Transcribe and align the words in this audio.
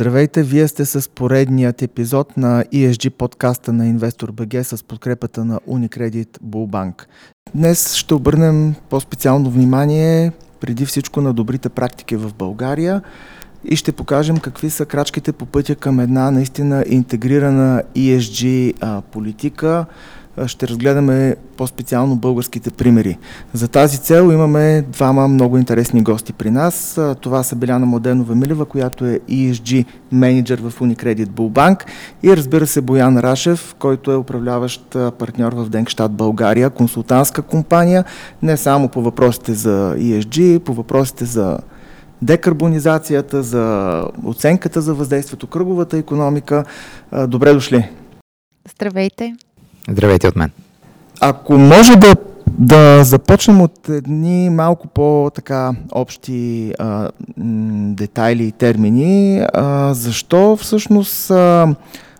Здравейте, 0.00 0.42
вие 0.42 0.68
сте 0.68 0.84
с 0.84 1.10
поредният 1.10 1.82
епизод 1.82 2.36
на 2.36 2.64
ESG 2.64 3.10
подкаста 3.10 3.72
на 3.72 3.86
Инвестор 3.86 4.32
БГ 4.32 4.64
с 4.64 4.84
подкрепата 4.84 5.44
на 5.44 5.60
Unicredit 5.68 6.38
Bullbank. 6.44 7.04
Днес 7.54 7.94
ще 7.94 8.14
обърнем 8.14 8.74
по-специално 8.90 9.50
внимание 9.50 10.32
преди 10.60 10.86
всичко 10.86 11.20
на 11.20 11.32
добрите 11.32 11.68
практики 11.68 12.16
в 12.16 12.34
България 12.34 13.02
и 13.64 13.76
ще 13.76 13.92
покажем 13.92 14.38
какви 14.38 14.70
са 14.70 14.86
крачките 14.86 15.32
по 15.32 15.46
пътя 15.46 15.76
към 15.76 16.00
една 16.00 16.30
наистина 16.30 16.84
интегрирана 16.88 17.82
ESG 17.96 19.02
политика, 19.02 19.86
ще 20.46 20.68
разгледаме 20.68 21.36
по-специално 21.56 22.16
българските 22.16 22.70
примери. 22.70 23.18
За 23.52 23.68
тази 23.68 23.98
цел 23.98 24.32
имаме 24.32 24.84
двама 24.88 25.28
много 25.28 25.58
интересни 25.58 26.02
гости 26.02 26.32
при 26.32 26.50
нас. 26.50 27.00
Това 27.20 27.42
са 27.42 27.56
Беляна 27.56 27.86
Младенова 27.86 28.34
Милева, 28.34 28.64
която 28.64 29.06
е 29.06 29.20
ESG 29.30 29.84
менеджер 30.12 30.58
в 30.58 30.72
Unicredit 30.80 31.26
Bullbank 31.26 31.84
и 32.22 32.36
разбира 32.36 32.66
се 32.66 32.80
Боян 32.80 33.18
Рашев, 33.18 33.74
който 33.78 34.12
е 34.12 34.16
управляващ 34.16 34.90
партньор 34.90 35.52
в 35.52 35.68
Денкштадт 35.68 36.12
България, 36.12 36.70
консултантска 36.70 37.42
компания, 37.42 38.04
не 38.42 38.56
само 38.56 38.88
по 38.88 39.02
въпросите 39.02 39.54
за 39.54 39.94
ESG, 39.98 40.58
по 40.58 40.74
въпросите 40.74 41.24
за 41.24 41.58
декарбонизацията, 42.22 43.42
за 43.42 44.04
оценката 44.24 44.80
за 44.80 44.94
въздействието, 44.94 45.46
кръговата 45.46 45.96
економика. 45.96 46.64
Добре 47.26 47.52
дошли! 47.52 47.90
Здравейте! 48.74 49.34
Здравейте 49.88 50.28
от 50.28 50.36
мен. 50.36 50.50
Ако 51.20 51.58
може 51.58 51.96
да, 51.96 52.14
да 52.46 53.04
започнем 53.04 53.60
от 53.60 53.88
едни 53.88 54.50
малко 54.50 54.88
по-така 54.88 55.72
общи 55.92 56.72
а, 56.78 57.10
детайли 57.94 58.44
и 58.44 58.52
термини, 58.52 59.42
а, 59.54 59.94
защо 59.94 60.56
всъщност 60.56 61.30
а, 61.30 61.74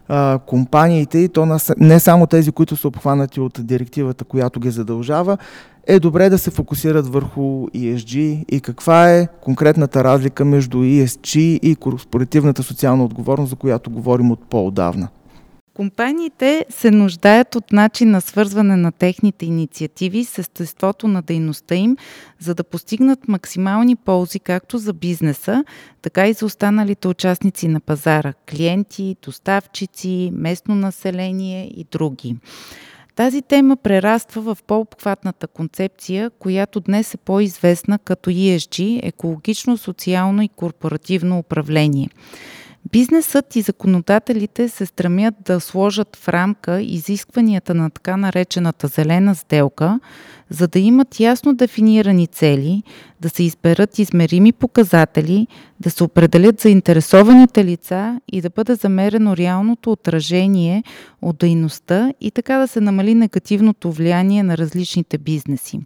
а, 0.09 0.39
компаниите, 0.47 1.19
и 1.19 1.29
то 1.29 1.59
не 1.79 2.01
само 2.01 2.27
тези, 2.27 2.53
които 2.53 2.77
са 2.77 2.89
обхванати 2.89 3.41
от 3.41 3.67
директивата, 3.67 4.25
която 4.25 4.61
ги 4.61 4.71
задължава, 4.71 5.39
е 5.87 6.01
добре 6.01 6.29
да 6.29 6.39
се 6.39 6.51
фокусират 6.51 7.07
върху 7.07 7.69
ESG 7.69 8.45
и 8.49 8.61
каква 8.61 9.11
е 9.11 9.29
конкретната 9.41 10.05
разлика 10.05 10.45
между 10.45 10.79
ESG 10.79 11.39
и 11.39 11.77
корпоративната 11.77 12.63
социална 12.63 13.05
отговорност, 13.05 13.51
за 13.51 13.57
която 13.57 13.91
говорим 13.91 14.31
от 14.31 14.41
по-отдавна. 14.51 15.09
Компаниите 15.81 16.67
се 16.69 16.91
нуждаят 16.91 17.55
от 17.55 17.73
начин 17.73 18.11
на 18.11 18.21
свързване 18.21 18.77
на 18.77 18.93
техните 18.93 19.47
инициативи 19.47 20.25
с 20.25 20.39
естеството 20.39 21.09
на 21.09 21.23
дейността 21.23 21.75
им, 21.75 21.97
за 22.39 22.55
да 22.55 22.65
постигнат 22.65 23.29
максимални 23.29 23.97
ползи 23.97 24.41
както 24.41 24.79
за 24.79 24.93
бизнеса, 24.93 25.65
така 26.03 26.29
и 26.29 26.33
за 26.33 26.47
останалите 26.47 27.09
участници 27.09 27.69
на 27.69 27.81
пазара– 27.81 28.33
клиенти, 28.51 29.17
доставчици, 29.23 30.31
местно 30.35 30.75
население 30.75 31.67
и 31.77 31.87
други. 31.91 32.37
Тази 33.17 33.43
тема 33.43 33.77
прераства 33.77 34.43
в 34.43 34.59
по-обхватната 34.67 35.47
концепция, 35.47 36.31
която 36.31 36.81
днес 36.81 37.15
е 37.15 37.17
по-известна 37.17 37.99
като 37.99 38.31
ESG– 38.31 39.01
екологично, 39.03 39.79
социално 39.79 40.43
и 40.43 40.49
корпоративно 40.49 41.39
управление– 41.39 42.09
Бизнесът 42.93 43.57
и 43.57 43.63
законодателите 43.63 44.69
се 44.69 44.87
стремят 44.87 45.35
да 45.45 45.61
сложат 45.61 46.17
в 46.17 46.29
рамка 46.29 46.81
изискванията 46.81 47.75
на 47.75 47.91
така 47.91 48.17
наречената 48.17 48.87
зелена 48.87 49.35
сделка, 49.35 50.01
за 50.51 50.69
да 50.69 50.79
имат 50.79 51.21
ясно 51.21 51.55
дефинирани 51.55 52.27
цели, 52.27 52.83
да 53.21 53.31
се 53.31 53.43
изберат 53.43 53.99
измерими 53.99 54.53
показатели, 54.53 55.47
да 55.81 55.91
се 55.91 56.05
определят 56.05 56.61
заинтересованите 56.61 57.65
лица 57.65 58.21
и 58.33 58.41
да 58.41 58.51
бъде 58.51 58.75
замерено 58.75 59.37
реалното 59.37 59.93
отражение 59.93 60.85
от 61.23 61.39
дейността 61.39 62.13
и 62.21 62.31
така 62.31 62.59
да 62.59 62.69
се 62.69 62.81
намали 62.81 63.15
негативното 63.15 63.93
влияние 63.93 64.43
на 64.43 64.59
различните 64.59 65.19
бизнеси. 65.19 65.81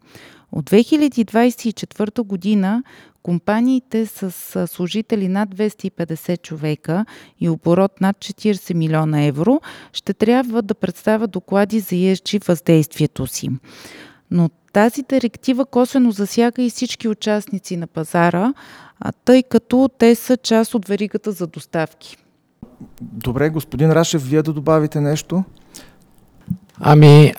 От 0.54 0.70
2024 0.70 2.22
година 2.22 2.82
компаниите 3.22 4.06
с 4.06 4.66
служители 4.66 5.28
над 5.28 5.54
250 5.54 6.42
човека 6.42 7.06
и 7.40 7.48
оборот 7.48 8.00
над 8.00 8.16
40 8.16 8.74
милиона 8.74 9.24
евро 9.24 9.60
ще 9.92 10.14
трябва 10.14 10.62
да 10.62 10.74
представят 10.74 11.30
доклади 11.30 11.80
за 11.80 11.94
ESG 11.94 12.48
въздействието 12.48 13.26
си. 13.26 13.50
Но 14.30 14.50
тази 14.72 15.02
директива 15.02 15.66
косвено 15.66 16.10
засяга 16.10 16.62
и 16.62 16.70
всички 16.70 17.08
участници 17.08 17.76
на 17.76 17.86
пазара, 17.86 18.54
тъй 19.24 19.42
като 19.42 19.90
те 19.98 20.14
са 20.14 20.36
част 20.36 20.74
от 20.74 20.88
веригата 20.88 21.32
за 21.32 21.46
доставки. 21.46 22.16
Добре, 23.00 23.50
господин 23.50 23.92
Рашев, 23.92 24.28
вие 24.28 24.42
да 24.42 24.52
добавите 24.52 25.00
нещо? 25.00 25.44
Ами, 26.80 27.32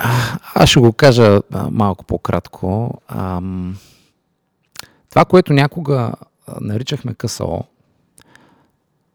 аз 0.55 0.69
ще 0.69 0.79
го 0.79 0.93
кажа 0.93 1.41
малко 1.71 2.05
по-кратко. 2.05 3.01
Ам, 3.07 3.77
това, 5.09 5.25
което 5.25 5.53
някога 5.53 6.13
наричахме 6.61 7.13
КСО, 7.13 7.63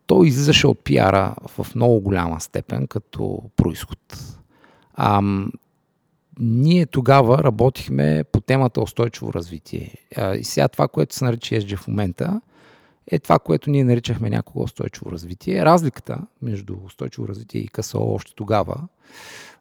то 0.06 0.24
излизаше 0.24 0.66
от 0.66 0.84
пиара 0.84 1.34
в 1.48 1.66
много 1.74 2.00
голяма 2.00 2.40
степен 2.40 2.86
като 2.86 3.42
происход. 3.56 3.98
Ам, 4.94 5.52
ние 6.40 6.86
тогава 6.86 7.44
работихме 7.44 8.24
по 8.32 8.40
темата 8.40 8.80
устойчиво 8.80 9.32
развитие. 9.32 9.94
А, 10.16 10.34
и 10.34 10.44
сега 10.44 10.68
това, 10.68 10.88
което 10.88 11.14
се 11.14 11.24
нарича 11.24 11.54
ESG 11.54 11.76
в 11.76 11.88
момента, 11.88 12.40
е 13.06 13.18
това, 13.18 13.38
което 13.38 13.70
ние 13.70 13.84
наричахме 13.84 14.30
някога 14.30 14.64
устойчиво 14.64 15.12
развитие. 15.12 15.64
Разликата 15.64 16.18
между 16.42 16.76
устойчиво 16.86 17.28
развитие 17.28 17.60
и 17.60 17.68
КСО 17.68 18.14
още 18.14 18.34
тогава 18.34 18.76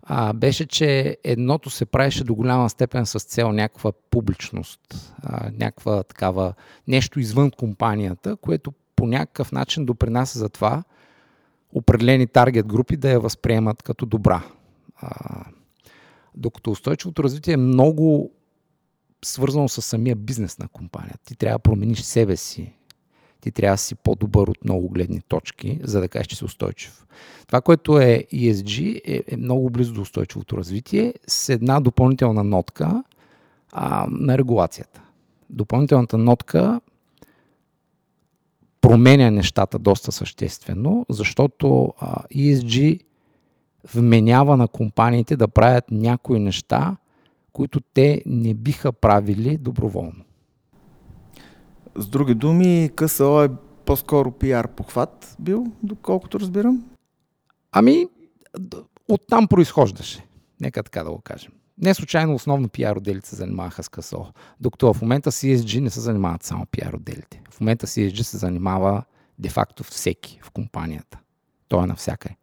а, 0.04 0.34
беше, 0.34 0.66
че 0.66 1.18
едното 1.24 1.70
се 1.70 1.86
правеше 1.86 2.24
до 2.24 2.36
голяма 2.36 2.70
степен 2.70 3.06
с 3.06 3.20
цел 3.20 3.52
някаква 3.52 3.92
публичност, 3.92 5.14
а, 5.24 5.52
някаква 5.60 6.04
такава 6.04 6.54
нещо 6.88 7.20
извън 7.20 7.52
компанията, 7.52 8.36
което 8.36 8.74
по 8.96 9.08
някакъв 9.08 9.52
начин 9.52 9.86
допринася 9.86 10.40
за 10.40 10.50
това 10.50 10.84
определени 11.74 12.28
таргет 12.28 12.68
групи 12.68 12.98
да 12.98 13.12
я 13.12 13.20
възприемат 13.20 13.84
като 13.84 14.06
добра. 14.06 14.44
А, 14.96 15.44
докато 16.36 16.72
устойчивото 16.72 17.24
развитие 17.24 17.54
е 17.54 17.58
много 17.58 18.32
свързано 19.26 19.70
с 19.70 19.82
самия 19.82 20.16
бизнес 20.16 20.60
на 20.60 20.68
компанията. 20.68 21.20
Ти 21.26 21.36
трябва 21.36 21.56
да 21.56 21.64
промениш 21.64 22.02
себе 22.02 22.38
си, 22.38 22.74
ти 23.42 23.52
трябва 23.52 23.74
да 23.74 23.78
си 23.78 23.96
по-добър 23.96 24.48
от 24.48 24.64
много 24.64 24.90
гледни 24.90 25.22
точки, 25.28 25.80
за 25.84 26.00
да 26.00 26.08
кажеш, 26.08 26.28
че 26.28 26.36
си 26.36 26.46
устойчив. 26.46 27.06
Това, 27.48 27.62
което 27.62 28.00
е 28.00 28.26
ESG, 28.34 29.02
е, 29.06 29.24
е 29.28 29.38
много 29.38 29.70
близо 29.70 29.94
до 29.94 30.02
устойчивото 30.02 30.58
развитие 30.58 31.14
с 31.28 31.50
една 31.50 31.80
допълнителна 31.80 32.44
нотка 32.44 33.04
а, 33.72 34.08
на 34.10 34.38
регулацията. 34.38 35.02
Допълнителната 35.50 36.18
нотка 36.18 36.82
променя 38.82 39.32
нещата 39.32 39.80
доста 39.80 40.12
съществено, 40.12 41.06
защото 41.10 41.94
а, 42.00 42.24
ESG 42.36 43.00
вменява 43.94 44.58
на 44.58 44.68
компаниите 44.68 45.38
да 45.38 45.48
правят 45.48 45.86
някои 45.92 46.40
неща, 46.40 46.98
които 47.54 47.82
те 47.94 48.24
не 48.26 48.54
биха 48.54 48.92
правили 48.92 49.58
доброволно. 49.58 50.24
С 51.96 52.08
други 52.08 52.36
думи, 52.36 52.90
КСО 52.96 53.44
е 53.44 53.50
по-скоро 53.86 54.32
пиар 54.32 54.68
похват 54.68 55.36
бил, 55.40 55.66
доколкото 55.84 56.40
разбирам? 56.40 56.86
Ами, 57.72 58.08
оттам 59.08 59.48
произхождаше. 59.48 60.26
Нека 60.62 60.84
така 60.84 61.04
да 61.04 61.12
го 61.12 61.22
кажем. 61.22 61.52
Не 61.82 61.94
случайно 61.94 62.36
основно 62.36 62.70
пиар 62.70 62.96
отделите 62.96 63.30
се 63.30 63.36
занимаваха 63.36 63.84
с 63.84 63.90
КСО, 63.90 64.26
докато 64.60 64.94
в 64.94 65.02
момента 65.02 65.32
CSG 65.32 65.80
не 65.80 65.90
се 65.90 66.00
занимават 66.00 66.44
само 66.44 66.66
пиар 66.66 66.94
отделите. 66.94 67.42
В 67.52 67.62
момента 67.62 67.88
CSG 67.88 68.22
се 68.22 68.38
занимава 68.38 69.04
де-факто 69.40 69.84
всеки 69.84 70.40
в 70.44 70.52
компанията. 70.52 71.20
Той 71.68 71.84
е 71.84 71.88
навсякъде. 71.88 72.36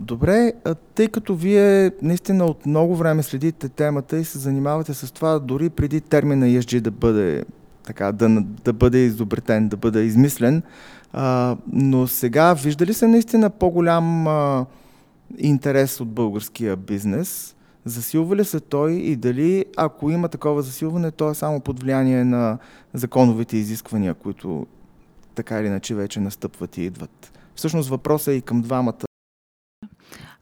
Добре, 0.00 0.52
тъй 0.94 1.08
като 1.08 1.34
вие 1.34 1.90
наистина 2.02 2.44
от 2.44 2.66
много 2.66 2.96
време 2.96 3.22
следите 3.22 3.68
темата 3.68 4.18
и 4.18 4.24
се 4.24 4.38
занимавате 4.38 4.94
с 4.94 5.12
това, 5.12 5.38
дори 5.38 5.70
преди 5.70 6.00
термина 6.00 6.46
ESG 6.46 6.80
да 6.80 6.90
бъде 6.90 7.44
така, 7.86 8.12
да, 8.12 8.28
да 8.64 8.72
бъде 8.72 8.98
изобретен, 8.98 9.68
да 9.68 9.76
бъде 9.76 10.02
измислен. 10.02 10.62
А, 11.12 11.56
но 11.72 12.06
сега 12.06 12.54
вижда 12.54 12.86
ли 12.86 12.94
се 12.94 13.06
наистина 13.06 13.50
по-голям 13.50 14.26
а, 14.26 14.66
интерес 15.38 16.00
от 16.00 16.08
българския 16.08 16.76
бизнес? 16.76 17.56
Засилва 17.84 18.36
ли 18.36 18.44
се 18.44 18.60
той 18.60 18.92
и 18.92 19.16
дали, 19.16 19.64
ако 19.76 20.10
има 20.10 20.28
такова 20.28 20.62
засилване, 20.62 21.10
то 21.10 21.30
е 21.30 21.34
само 21.34 21.60
под 21.60 21.82
влияние 21.82 22.24
на 22.24 22.58
законовите 22.94 23.56
изисквания, 23.56 24.14
които 24.14 24.66
така 25.34 25.60
или 25.60 25.66
иначе 25.66 25.94
вече 25.94 26.20
настъпват 26.20 26.76
и 26.76 26.82
идват? 26.82 27.32
Всъщност 27.54 27.88
въпросът 27.88 28.28
е 28.28 28.36
и 28.36 28.42
към 28.42 28.62
двамата. 28.62 29.05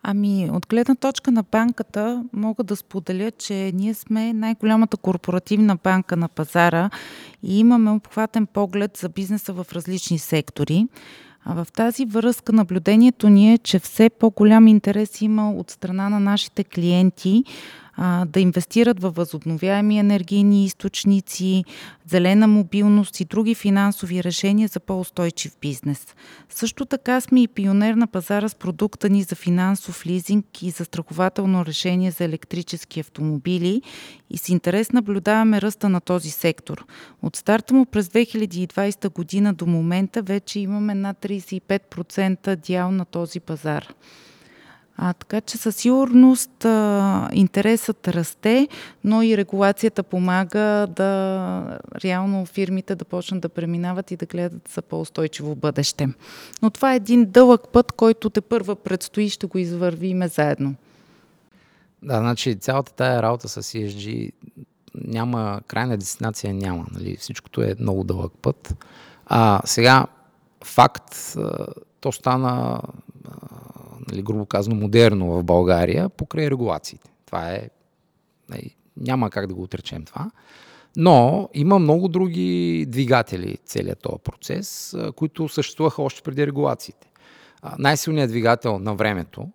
Ами, 0.07 0.51
от 0.53 0.67
гледна 0.67 0.95
точка 0.95 1.31
на 1.31 1.43
банката, 1.43 2.25
мога 2.33 2.65
да 2.65 2.77
споделя, 2.77 3.31
че 3.31 3.73
ние 3.75 3.95
сме 3.95 4.33
най-голямата 4.33 4.97
корпоративна 4.97 5.77
банка 5.77 6.17
на 6.17 6.29
пазара 6.29 6.91
и 7.43 7.59
имаме 7.59 7.91
обхватен 7.91 8.47
поглед 8.47 8.97
за 8.97 9.09
бизнеса 9.09 9.53
в 9.53 9.67
различни 9.73 10.19
сектори. 10.19 10.87
А 11.45 11.65
в 11.65 11.73
тази 11.73 12.05
връзка 12.05 12.53
наблюдението 12.53 13.29
ни 13.29 13.55
е, 13.55 13.59
че 13.59 13.79
все 13.79 14.11
по-голям 14.11 14.67
интерес 14.67 15.21
има 15.21 15.53
от 15.53 15.71
страна 15.71 16.09
на 16.09 16.21
нашите 16.21 16.65
клиенти 16.65 17.45
да 18.27 18.41
инвестират 18.41 19.03
в 19.03 19.11
възобновяеми 19.11 19.99
енергийни 19.99 20.65
източници, 20.65 21.65
зелена 22.09 22.47
мобилност 22.47 23.21
и 23.21 23.25
други 23.25 23.55
финансови 23.55 24.25
решения 24.25 24.69
за 24.69 24.81
по-устойчив 24.81 25.53
бизнес. 25.61 26.15
Също 26.51 26.87
така 26.87 27.21
сме 27.21 27.43
и 27.43 27.49
пионер 27.49 27.95
на 27.95 28.07
пазара 28.07 28.49
с 28.49 28.55
продукта 28.55 29.09
ни 29.09 29.23
за 29.23 29.35
финансов 29.35 30.07
лизинг 30.07 30.63
и 30.63 30.71
застрахователно 30.71 31.67
решение 31.67 32.11
за 32.11 32.25
електрически 32.25 33.01
автомобили 33.01 33.83
и 34.31 34.39
с 34.39 34.49
интерес 34.49 34.93
наблюдаваме 34.93 35.63
ръста 35.63 35.89
на 35.89 36.01
този 36.01 36.31
сектор. 36.31 36.85
От 37.23 37.37
старта 37.37 37.75
му 37.75 37.87
през 37.87 38.09
2020 38.09 39.13
година 39.13 39.55
до 39.55 39.67
момента 39.67 40.23
вече 40.23 40.61
имаме 40.61 40.95
над 40.95 41.17
35% 41.23 42.57
дял 42.57 42.91
на 42.91 43.05
този 43.05 43.41
пазар. 43.41 43.95
А, 44.97 45.13
така 45.13 45.41
че 45.41 45.59
със 45.59 45.77
сигурност 45.77 46.65
а, 46.65 47.29
интересът 47.33 48.09
расте, 48.09 48.69
но 49.05 49.23
и 49.23 49.37
регулацията 49.37 50.03
помага 50.03 50.87
да 50.97 51.79
реално 52.05 52.47
фирмите 52.47 52.95
да 52.95 53.05
почнат 53.05 53.41
да 53.41 53.49
преминават 53.49 54.11
и 54.11 54.17
да 54.17 54.27
гледат 54.27 54.69
за 54.75 54.83
по-устойчиво 54.83 55.55
бъдеще. 55.55 56.09
Но 56.63 56.71
това 56.71 56.93
е 56.93 56.97
един 56.97 57.31
дълъг 57.31 57.61
път, 57.73 57.93
който 57.93 58.31
те 58.31 58.41
първа 58.41 58.77
предстои, 58.77 59.31
ще 59.31 59.47
го 59.47 59.59
извървиме 59.59 60.29
заедно. 60.29 60.75
Да, 62.03 62.19
значи 62.19 62.57
цялата 62.57 62.93
тая 62.93 63.23
работа 63.23 63.49
с 63.49 63.63
ESG 63.63 64.33
няма, 64.95 65.61
крайна 65.67 65.97
дестинация 65.97 66.55
няма. 66.55 66.87
Нали? 66.93 67.17
Всичкото 67.17 67.63
е 67.63 67.75
много 67.81 68.05
дълъг 68.05 68.33
път. 68.43 68.75
А 69.27 69.61
сега, 69.65 70.07
факт, 70.65 71.37
то 72.01 72.13
стана 72.13 72.81
нали, 74.09 74.23
грубо 74.23 74.47
казано, 74.47 74.77
модерно 74.77 75.27
в 75.27 75.45
България, 75.45 76.09
покрай 76.09 76.51
регулациите. 76.51 77.11
Това 77.27 77.53
е, 77.53 77.69
нали, 78.49 78.77
няма 78.97 79.31
как 79.31 79.47
да 79.47 79.55
го 79.55 79.63
отречем 79.63 80.05
това. 80.05 80.31
Но 80.97 81.49
има 81.55 81.79
много 81.79 82.09
други 82.09 82.87
двигатели 82.89 83.59
целият 83.65 83.99
този 83.99 84.17
процес, 84.25 84.97
които 85.17 85.49
съществуваха 85.49 86.03
още 86.03 86.23
преди 86.23 86.47
регулациите. 86.47 87.11
Най-силният 87.79 88.31
двигател 88.31 88.79
на 88.79 88.95
времето, 88.95 89.49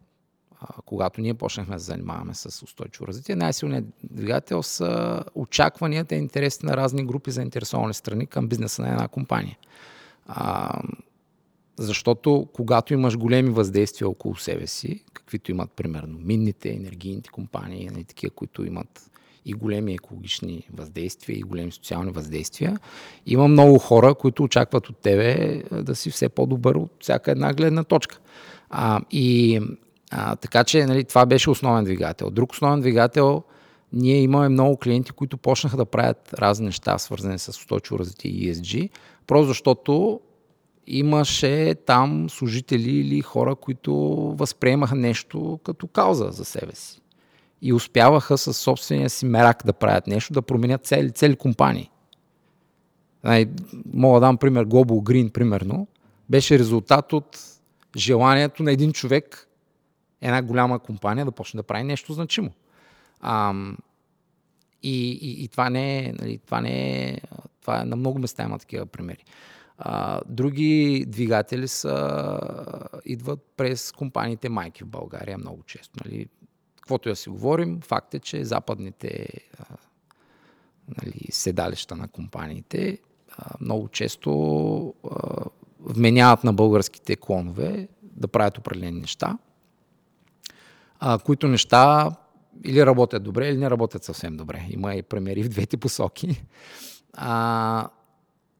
когато 0.85 1.21
ние 1.21 1.33
почнахме 1.33 1.75
да 1.75 1.79
занимаваме 1.79 2.33
с 2.33 2.63
устойчиво 2.63 3.07
развитие, 3.07 3.35
най-силният 3.35 3.85
двигател 4.03 4.63
са 4.63 5.23
очакванията 5.35 6.15
и 6.15 6.19
интересите 6.19 6.65
на 6.65 6.77
разни 6.77 7.05
групи 7.05 7.31
заинтересовани 7.31 7.93
страни 7.93 8.27
към 8.27 8.47
бизнеса 8.47 8.81
на 8.81 8.89
една 8.89 9.07
компания. 9.07 9.57
Защото 11.79 12.47
когато 12.53 12.93
имаш 12.93 13.17
големи 13.17 13.49
въздействия 13.49 14.09
около 14.09 14.35
себе 14.35 14.67
си, 14.67 15.03
каквито 15.13 15.51
имат 15.51 15.71
примерно 15.71 16.19
минните, 16.21 16.69
енергийните 16.69 17.29
компании, 17.29 17.89
нали, 17.91 18.03
такива, 18.03 18.31
които 18.31 18.65
имат 18.65 19.11
и 19.45 19.53
големи 19.53 19.93
екологични 19.93 20.67
въздействия, 20.73 21.37
и 21.37 21.41
големи 21.41 21.71
социални 21.71 22.11
въздействия, 22.11 22.77
има 23.25 23.47
много 23.47 23.79
хора, 23.79 24.15
които 24.15 24.43
очакват 24.43 24.89
от 24.89 24.97
тебе 24.97 25.63
да 25.71 25.95
си 25.95 26.11
все 26.11 26.29
по-добър 26.29 26.75
от 26.75 26.91
всяка 26.99 27.31
една 27.31 27.53
гледна 27.53 27.83
точка. 27.83 28.19
А, 28.69 29.01
и 29.11 29.59
а, 30.11 30.35
така 30.35 30.63
че 30.63 30.85
нали, 30.85 31.03
това 31.03 31.25
беше 31.25 31.49
основен 31.49 31.85
двигател. 31.85 32.29
Друг 32.29 32.51
основен 32.51 32.81
двигател, 32.81 33.43
ние 33.93 34.21
имаме 34.21 34.49
много 34.49 34.77
клиенти, 34.77 35.11
които 35.11 35.37
почнаха 35.37 35.77
да 35.77 35.85
правят 35.85 36.33
разни 36.33 36.65
неща, 36.65 36.97
свързани 36.97 37.39
с 37.39 37.49
устойчиво 37.49 37.99
развитие 37.99 38.31
и 38.31 38.55
ESG, 38.55 38.89
просто 39.27 39.47
защото 39.47 40.19
имаше 40.89 41.75
там 41.85 42.29
служители 42.29 42.91
или 42.91 43.21
хора, 43.21 43.55
които 43.55 43.93
възприемаха 44.37 44.95
нещо 44.95 45.59
като 45.63 45.87
кауза 45.87 46.29
за 46.31 46.45
себе 46.45 46.75
си. 46.75 47.01
И 47.61 47.73
успяваха 47.73 48.37
със 48.37 48.57
собствения 48.57 49.09
си 49.09 49.25
мерак 49.25 49.61
да 49.65 49.73
правят 49.73 50.07
нещо, 50.07 50.33
да 50.33 50.41
променят 50.41 50.85
цели, 50.85 51.11
цели 51.11 51.35
компании. 51.35 51.89
Най- 53.23 53.45
мога 53.93 54.19
да 54.19 54.25
дам 54.25 54.37
пример, 54.37 54.65
Global 54.65 54.85
Green, 54.85 55.31
примерно, 55.31 55.87
беше 56.29 56.59
резултат 56.59 57.13
от 57.13 57.39
желанието 57.97 58.63
на 58.63 58.71
един 58.71 58.93
човек, 58.93 59.47
една 60.21 60.41
голяма 60.41 60.79
компания 60.79 61.25
да 61.25 61.31
почне 61.31 61.57
да 61.57 61.63
прави 61.63 61.83
нещо 61.83 62.13
значимо. 62.13 62.49
А, 63.21 63.53
и, 64.83 65.11
и, 65.11 65.43
и 65.43 65.47
това 65.47 65.69
не 65.69 65.97
е, 65.97 66.13
нали, 66.19 66.39
това 66.45 66.61
не 66.61 67.03
е, 67.03 67.17
това 67.61 67.81
е 67.81 67.85
на 67.85 67.95
много 67.95 68.19
места 68.19 68.43
има 68.43 68.59
такива 68.59 68.85
примери. 68.85 69.23
А, 69.81 70.21
други 70.27 71.05
двигатели 71.07 71.67
са, 71.67 72.39
идват 73.05 73.39
през 73.57 73.91
компаниите 73.91 74.49
майки 74.49 74.83
в 74.83 74.87
България 74.87 75.37
много 75.37 75.63
често. 75.63 75.99
Нали. 76.05 76.27
Каквото 76.75 77.09
я 77.09 77.15
си 77.15 77.29
говорим, 77.29 77.79
факт 77.81 78.13
е, 78.13 78.19
че 78.19 78.45
западните 78.45 79.27
а, 79.59 79.63
нали, 80.87 81.19
седалища 81.31 81.95
на 81.95 82.07
компаниите 82.07 82.99
а, 83.37 83.53
много 83.61 83.87
често 83.87 84.93
а, 85.11 85.45
вменяват 85.79 86.43
на 86.43 86.53
българските 86.53 87.15
клонове 87.15 87.87
да 88.03 88.27
правят 88.27 88.57
определени 88.57 89.01
неща, 89.01 89.37
а, 90.99 91.19
които 91.19 91.47
неща 91.47 92.11
или 92.65 92.85
работят 92.85 93.23
добре, 93.23 93.49
или 93.49 93.57
не 93.57 93.69
работят 93.69 94.03
съвсем 94.03 94.37
добре. 94.37 94.67
Има 94.69 94.95
и 94.95 95.01
примери 95.01 95.43
в 95.43 95.49
двете 95.49 95.77
посоки. 95.77 96.45
А, 97.13 97.89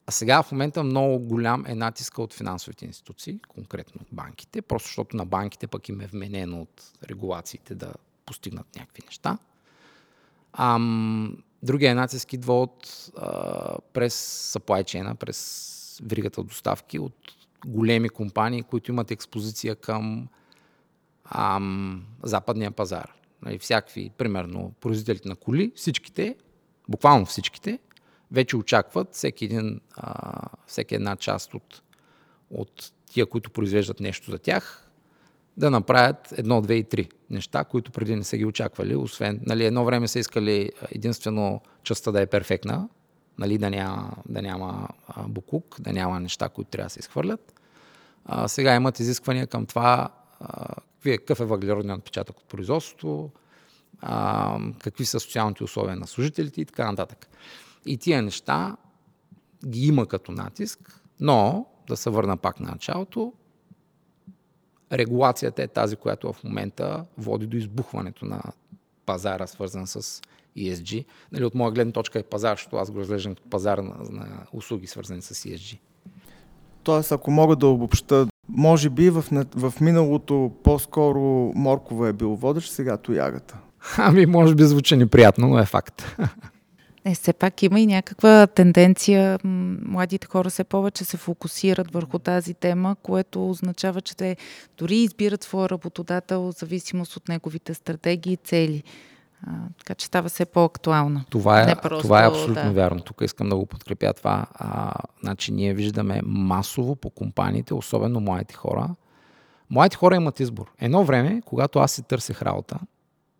а 0.09 0.11
сега 0.11 0.43
в 0.43 0.51
момента 0.51 0.83
много 0.83 1.19
голям 1.19 1.65
е 1.67 1.75
натиска 1.75 2.21
от 2.21 2.33
финансовите 2.33 2.85
институции, 2.85 3.39
конкретно 3.47 4.01
от 4.01 4.07
банките, 4.11 4.61
просто 4.61 4.87
защото 4.87 5.17
на 5.17 5.25
банките 5.25 5.67
пък 5.67 5.89
им 5.89 6.01
е 6.01 6.07
вменено 6.07 6.61
от 6.61 6.83
регулациите 7.09 7.75
да 7.75 7.93
постигнат 8.25 8.75
някакви 8.75 9.01
неща. 9.05 9.37
Ам, 10.53 11.37
другия 11.63 11.95
натиск 11.95 12.33
идва 12.33 12.61
от 12.61 13.09
а, 13.17 13.77
през 13.93 14.15
supply 14.53 14.83
chain, 14.83 15.15
през 15.15 16.01
веригата 16.03 16.43
доставки, 16.43 16.99
от 16.99 17.17
големи 17.65 18.09
компании, 18.09 18.63
които 18.63 18.91
имат 18.91 19.11
експозиция 19.11 19.75
към 19.75 20.27
ам, 21.25 22.05
западния 22.23 22.71
пазар. 22.71 23.13
Нали, 23.41 23.59
всякакви, 23.59 24.11
примерно, 24.17 24.73
производителите 24.81 25.29
на 25.29 25.35
коли, 25.35 25.71
всичките, 25.75 26.35
буквално 26.87 27.25
всичките, 27.25 27.79
вече 28.31 28.57
очакват 28.57 29.07
всеки, 29.15 29.45
един, 29.45 29.81
а, 29.95 30.41
всеки 30.67 30.95
една 30.95 31.15
част 31.15 31.53
от, 31.53 31.81
от 32.51 32.91
тия, 33.05 33.25
които 33.25 33.51
произвеждат 33.51 33.99
нещо 33.99 34.31
за 34.31 34.39
тях, 34.39 34.85
да 35.57 35.71
направят 35.71 36.33
едно, 36.37 36.61
две 36.61 36.75
и 36.75 36.83
три 36.83 37.09
неща, 37.29 37.63
които 37.63 37.91
преди 37.91 38.15
не 38.15 38.23
са 38.23 38.37
ги 38.37 38.45
очаквали. 38.45 38.95
Освен, 38.95 39.39
нали, 39.45 39.65
едно 39.65 39.85
време 39.85 40.07
са 40.07 40.19
искали 40.19 40.71
единствено 40.91 41.61
частта 41.83 42.11
да 42.11 42.21
е 42.21 42.27
перфектна, 42.27 42.89
нали, 43.37 43.57
да 43.57 43.69
няма, 43.69 44.11
да 44.29 44.41
няма 44.41 44.87
букук, 45.27 45.75
да 45.79 45.93
няма 45.93 46.19
неща, 46.19 46.49
които 46.49 46.71
трябва 46.71 46.85
да 46.85 46.89
се 46.89 46.99
изхвърлят. 46.99 47.53
А, 48.25 48.47
сега 48.47 48.75
имат 48.75 48.99
изисквания 48.99 49.47
към 49.47 49.65
това 49.65 50.09
какъв 51.03 51.39
е 51.39 51.45
въглеродният 51.45 51.99
отпечатък 51.99 52.37
от 52.37 52.45
производството, 52.45 53.29
а, 54.01 54.59
какви 54.83 55.05
са 55.05 55.19
социалните 55.19 55.63
условия 55.63 55.95
на 55.95 56.07
служителите 56.07 56.61
и 56.61 56.65
така 56.65 56.91
нататък. 56.91 57.27
И 57.85 57.97
тия 57.97 58.21
неща 58.21 58.77
ги 59.67 59.87
има 59.87 60.05
като 60.05 60.31
натиск, 60.31 61.01
но, 61.19 61.65
да 61.87 61.97
се 61.97 62.09
върна 62.09 62.37
пак 62.37 62.59
на 62.59 62.71
началото, 62.71 63.33
регулацията 64.91 65.63
е 65.63 65.67
тази, 65.67 65.95
която 65.95 66.33
в 66.33 66.43
момента 66.43 67.05
води 67.17 67.47
до 67.47 67.57
избухването 67.57 68.25
на 68.25 68.41
пазара, 69.05 69.47
свързан 69.47 69.87
с 69.87 70.21
ESG. 70.57 71.05
Нали, 71.31 71.45
от 71.45 71.55
моя 71.55 71.71
гледна 71.71 71.93
точка 71.93 72.19
е 72.19 72.23
пазар, 72.23 72.57
защото 72.57 72.75
аз 72.75 72.91
го 72.91 72.99
разглеждам 72.99 73.35
като 73.35 73.49
пазар 73.49 73.77
на, 73.77 73.95
на 74.09 74.27
услуги, 74.53 74.87
свързани 74.87 75.21
с 75.21 75.33
ESG. 75.33 75.79
Тоест, 76.83 77.11
ако 77.11 77.31
мога 77.31 77.55
да 77.55 77.67
обобща, 77.67 78.27
може 78.49 78.89
би 78.89 79.09
в, 79.09 79.25
в 79.55 79.73
миналото 79.81 80.51
по-скоро 80.63 81.21
моркова 81.55 82.09
е 82.09 82.13
бил 82.13 82.35
водещ, 82.35 82.71
сега 82.71 82.97
тоягата. 82.97 83.57
Ами, 83.97 84.25
може 84.25 84.55
би 84.55 84.63
звучи 84.63 84.95
неприятно, 84.95 85.47
но 85.47 85.59
е 85.59 85.65
факт. 85.65 86.03
Е, 87.09 87.15
все 87.15 87.33
пак 87.33 87.63
има 87.63 87.79
и 87.79 87.87
някаква 87.87 88.47
тенденция 88.47 89.39
младите 89.43 90.27
хора 90.27 90.49
все 90.49 90.63
повече 90.63 91.05
се 91.05 91.17
фокусират 91.17 91.91
върху 91.91 92.19
тази 92.19 92.53
тема, 92.53 92.95
което 93.03 93.49
означава, 93.49 94.01
че 94.01 94.17
те 94.17 94.37
дори 94.77 94.95
избират 94.95 95.43
своя 95.43 95.69
работодател 95.69 96.41
в 96.41 96.51
зависимост 96.51 97.15
от 97.15 97.29
неговите 97.29 97.73
стратегии 97.73 98.33
и 98.33 98.37
цели. 98.37 98.83
А, 99.47 99.51
така 99.77 99.95
че 99.95 100.05
става 100.05 100.29
все 100.29 100.45
по-актуална. 100.45 101.25
Това 101.29 101.61
е, 101.61 101.75
просто, 101.75 102.01
това 102.01 102.23
е 102.23 102.27
абсолютно 102.27 102.63
да. 102.63 102.71
вярно. 102.71 103.01
Тук 103.01 103.21
искам 103.21 103.49
да 103.49 103.55
го 103.55 103.65
подкрепя 103.65 104.13
това. 104.13 104.45
А, 104.53 104.93
значи 105.23 105.51
ние 105.51 105.73
виждаме 105.73 106.21
масово 106.23 106.95
по 106.95 107.09
компаниите, 107.09 107.73
особено 107.73 108.19
младите 108.19 108.55
хора. 108.55 108.89
Младите 109.69 109.97
хора 109.97 110.15
имат 110.15 110.39
избор. 110.39 110.71
Едно 110.79 111.03
време, 111.03 111.41
когато 111.45 111.79
аз 111.79 111.91
си 111.91 112.03
търсех 112.03 112.41
работа, 112.41 112.79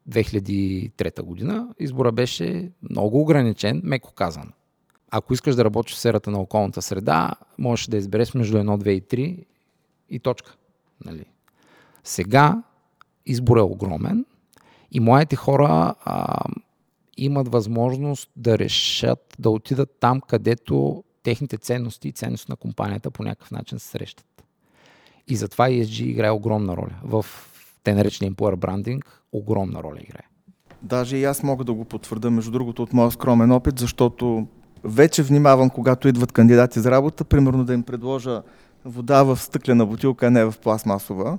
2003 0.09 1.21
година, 1.21 1.67
избора 1.79 2.11
беше 2.11 2.71
много 2.89 3.21
ограничен, 3.21 3.81
меко 3.83 4.13
казано. 4.13 4.51
Ако 5.11 5.33
искаш 5.33 5.55
да 5.55 5.65
работиш 5.65 5.95
в 5.95 5.99
сферата 5.99 6.31
на 6.31 6.39
околната 6.39 6.81
среда, 6.81 7.31
можеш 7.57 7.87
да 7.87 7.97
избереш 7.97 8.33
между 8.33 8.57
1, 8.57 8.83
2 8.83 8.89
и 8.89 9.01
3 9.01 9.45
И 10.09 10.19
точка. 10.19 10.55
Нали? 11.05 11.25
Сега 12.03 12.63
избор 13.25 13.57
е 13.57 13.61
огромен 13.61 14.25
и 14.91 14.99
моите 14.99 15.35
хора 15.35 15.95
а, 16.05 16.43
имат 17.17 17.47
възможност 17.47 18.29
да 18.35 18.59
решат 18.59 19.35
да 19.39 19.49
отидат 19.49 19.97
там, 19.99 20.21
където 20.21 21.03
техните 21.23 21.57
ценности 21.57 22.07
и 22.07 22.11
ценности 22.11 22.51
на 22.51 22.55
компанията 22.55 23.11
по 23.11 23.23
някакъв 23.23 23.51
начин 23.51 23.79
се 23.79 23.87
срещат. 23.87 24.43
И 25.27 25.35
затова 25.35 25.69
ESG 25.69 26.03
играе 26.03 26.31
огромна 26.31 26.77
роля. 26.77 26.95
В 27.03 27.25
те 27.83 27.93
наречения 27.93 28.33
employer 28.33 28.55
branding 28.55 29.01
огромна 29.31 29.83
роля 29.83 29.99
играе. 29.99 30.23
Даже 30.81 31.17
и 31.17 31.23
аз 31.23 31.43
мога 31.43 31.63
да 31.63 31.73
го 31.73 31.85
потвърда, 31.85 32.31
между 32.31 32.51
другото, 32.51 32.83
от 32.83 32.93
моя 32.93 33.11
скромен 33.11 33.51
опит, 33.51 33.79
защото 33.79 34.47
вече 34.83 35.23
внимавам, 35.23 35.69
когато 35.69 36.07
идват 36.07 36.31
кандидати 36.31 36.79
за 36.79 36.91
работа, 36.91 37.25
примерно 37.25 37.65
да 37.65 37.73
им 37.73 37.83
предложа 37.83 38.41
вода 38.85 39.23
в 39.23 39.37
стъклена 39.37 39.85
бутилка, 39.85 40.27
а 40.27 40.31
не 40.31 40.45
в 40.45 40.53
пластмасова, 40.63 41.37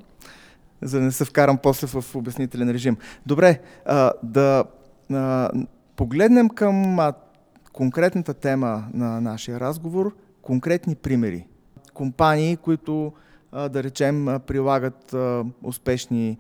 за 0.83 0.99
да 0.99 1.05
не 1.05 1.13
се 1.13 1.25
вкарам 1.25 1.59
после 1.59 1.87
в 1.87 2.15
обяснителен 2.15 2.71
режим. 2.71 2.97
Добре, 3.27 3.61
а, 3.87 4.13
да 4.23 4.65
а, 5.13 5.51
погледнем 5.97 6.49
към 6.49 6.99
а, 6.99 7.13
конкретната 7.73 8.35
тема 8.35 8.85
на 8.95 9.21
нашия 9.21 9.61
разговор, 9.61 10.17
конкретни 10.43 10.95
примери. 10.95 11.47
Компании, 11.95 12.57
които, 12.57 13.13
да 13.53 13.83
речем, 13.83 14.27
прилагат 14.47 15.15
успешни 15.63 16.39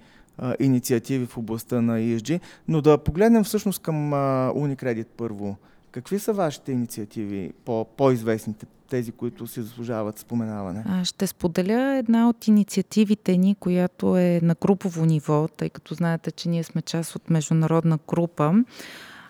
инициативи 0.60 1.26
в 1.26 1.38
областта 1.38 1.80
на 1.80 1.98
ESG, 1.98 2.40
но 2.68 2.80
да 2.80 2.98
погледнем 2.98 3.44
всъщност 3.44 3.82
към 3.82 4.10
Unicredit 4.54 5.06
първо. 5.16 5.56
Какви 5.92 6.18
са 6.18 6.32
вашите 6.32 6.72
инициативи, 6.72 7.52
по, 7.64 7.86
по-известните, 7.96 8.66
тези, 8.90 9.12
които 9.12 9.46
си 9.46 9.62
заслужават 9.62 10.18
споменаване? 10.18 11.04
Ще 11.04 11.26
споделя 11.26 11.96
една 11.96 12.28
от 12.28 12.48
инициативите 12.48 13.36
ни, 13.36 13.54
която 13.54 14.16
е 14.16 14.40
на 14.42 14.56
групово 14.62 15.04
ниво, 15.04 15.48
тъй 15.48 15.70
като 15.70 15.94
знаете, 15.94 16.30
че 16.30 16.48
ние 16.48 16.62
сме 16.62 16.82
част 16.82 17.16
от 17.16 17.30
международна 17.30 17.98
група. 18.08 18.54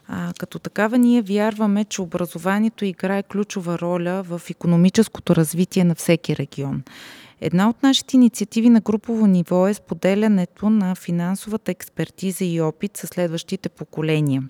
А, 0.09 0.33
като 0.39 0.59
такава 0.59 0.99
ние 0.99 1.23
вярваме, 1.23 1.85
че 1.85 2.03
образованието 2.03 2.85
играе 2.85 3.23
ключова 3.23 3.79
роля 3.79 4.23
в 4.23 4.43
економическото 4.51 5.37
развитие 5.37 5.85
на 5.85 5.95
всеки 5.95 6.37
регион. 6.37 6.83
Една 7.41 7.69
от 7.69 7.83
нашите 7.83 8.17
инициативи 8.17 8.71
на 8.71 8.81
групово 8.81 9.27
ниво 9.27 9.69
е 9.69 9.75
споделянето 9.75 10.71
на 10.71 10.95
финансовата 10.95 11.71
експертиза 11.71 12.45
и 12.45 12.61
опит 12.61 12.97
със 12.97 13.11
следващите 13.11 13.69
поколения. 13.69 14.43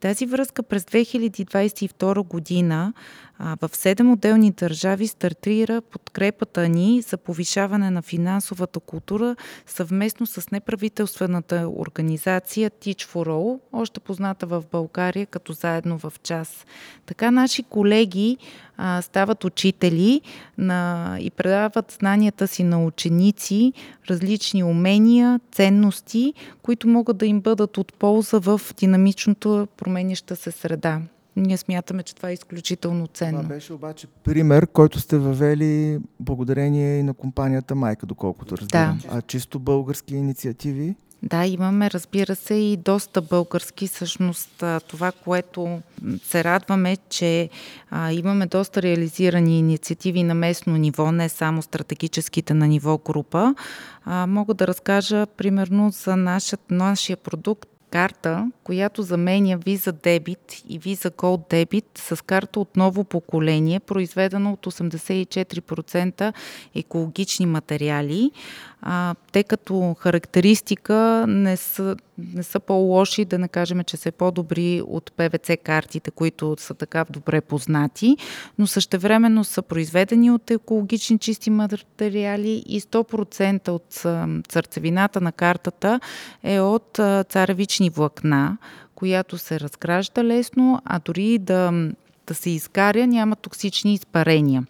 Тази 0.00 0.26
връзка 0.26 0.62
през 0.62 0.84
2022 0.84 2.26
година 2.28 2.92
в 3.40 3.70
седем 3.72 4.12
отделни 4.12 4.50
държави 4.50 5.06
стартира 5.06 5.80
подкрепата 5.80 6.68
ни 6.68 7.02
за 7.02 7.16
повишаване 7.16 7.90
на 7.90 8.02
финансовата 8.02 8.80
култура 8.80 9.36
съвместно 9.66 10.26
с 10.26 10.50
неправителствената 10.50 11.68
организация 11.76 12.70
Teach 12.70 13.02
for 13.02 13.28
All, 13.28 13.60
още 13.72 14.00
позната 14.00 14.46
в 14.46 14.64
България 14.72 15.26
като 15.26 15.52
заедно 15.52 15.98
в 15.98 16.12
час. 16.22 16.66
Така 17.06 17.30
наши 17.30 17.62
колеги 17.62 18.36
а, 18.76 19.02
стават 19.02 19.44
учители 19.44 20.20
на, 20.58 21.16
и 21.20 21.30
предават 21.30 21.96
знанията 22.00 22.48
си 22.48 22.64
на 22.64 22.84
ученици, 22.84 23.72
различни 24.10 24.64
умения, 24.64 25.40
ценности, 25.52 26.34
които 26.62 26.88
могат 26.88 27.16
да 27.16 27.26
им 27.26 27.40
бъдат 27.40 27.78
от 27.78 27.94
полза 27.94 28.38
в 28.38 28.60
динамичното 28.78 29.68
променяща 29.76 30.36
се 30.36 30.50
среда. 30.50 31.00
Ние 31.36 31.56
смятаме, 31.56 32.02
че 32.02 32.14
това 32.14 32.30
е 32.30 32.32
изключително 32.32 33.06
ценно. 33.06 33.42
Това 33.42 33.54
беше 33.54 33.72
обаче 33.72 34.06
пример, 34.06 34.66
който 34.66 35.00
сте 35.00 35.18
въвели 35.18 35.98
благодарение 36.20 36.98
и 36.98 37.02
на 37.02 37.14
компанията 37.14 37.74
Майка, 37.74 38.06
доколкото 38.06 38.56
разбирам. 38.56 38.98
Да. 39.02 39.08
А 39.18 39.22
чисто 39.22 39.58
български 39.58 40.14
инициативи? 40.14 40.94
Да, 41.22 41.46
имаме, 41.46 41.90
разбира 41.90 42.36
се, 42.36 42.54
и 42.54 42.76
доста 42.76 43.22
български. 43.22 43.86
Всъщност 43.86 44.64
това, 44.88 45.12
което 45.12 45.80
се 46.22 46.44
радваме, 46.44 46.96
че 47.08 47.48
а, 47.90 48.12
имаме 48.12 48.46
доста 48.46 48.82
реализирани 48.82 49.58
инициативи 49.58 50.22
на 50.22 50.34
местно 50.34 50.76
ниво, 50.76 51.12
не 51.12 51.28
само 51.28 51.62
стратегическите 51.62 52.54
на 52.54 52.68
ниво 52.68 52.98
група. 52.98 53.54
А, 54.04 54.26
мога 54.26 54.54
да 54.54 54.66
разкажа, 54.66 55.26
примерно, 55.26 55.90
за 55.90 56.16
нашият, 56.16 56.60
нашия 56.70 57.16
продукт 57.16 57.69
карта, 57.90 58.50
която 58.64 59.02
заменя 59.02 59.58
Visa 59.58 59.92
Debit 59.92 60.64
и 60.68 60.80
Visa 60.80 61.10
Gold 61.10 61.50
Debit 61.50 61.98
с 61.98 62.24
карта 62.24 62.60
от 62.60 62.76
ново 62.76 63.04
поколение, 63.04 63.80
произведена 63.80 64.52
от 64.52 64.66
84% 64.66 66.32
екологични 66.74 67.46
материали 67.46 68.30
а, 68.82 69.14
те 69.32 69.42
като 69.42 69.96
характеристика 69.98 71.24
не 71.28 71.56
са, 71.56 71.96
не 72.34 72.42
са 72.42 72.60
по-лоши, 72.60 73.24
да 73.24 73.38
не 73.38 73.48
кажем, 73.48 73.84
че 73.84 73.96
са 73.96 74.12
по-добри 74.12 74.82
от 74.86 75.12
ПВЦ 75.16 75.50
картите, 75.64 76.10
които 76.10 76.56
са 76.58 76.74
така 76.74 77.04
добре 77.10 77.40
познати, 77.40 78.16
но 78.58 78.66
същевременно 78.66 79.44
са 79.44 79.62
произведени 79.62 80.30
от 80.30 80.50
екологични 80.50 81.18
чисти 81.18 81.50
материали 81.50 82.64
и 82.66 82.80
100% 82.80 83.68
от 83.68 83.84
сърцевината 84.52 85.20
на 85.20 85.32
картата 85.32 86.00
е 86.42 86.60
от 86.60 87.00
царевични 87.28 87.90
влакна, 87.90 88.58
която 88.94 89.38
се 89.38 89.60
разгражда 89.60 90.24
лесно, 90.24 90.82
а 90.84 91.00
дори 91.04 91.38
да, 91.38 91.90
да 92.26 92.34
се 92.34 92.50
изгаря, 92.50 93.06
няма 93.06 93.36
токсични 93.36 93.94
изпарения. 93.94 94.64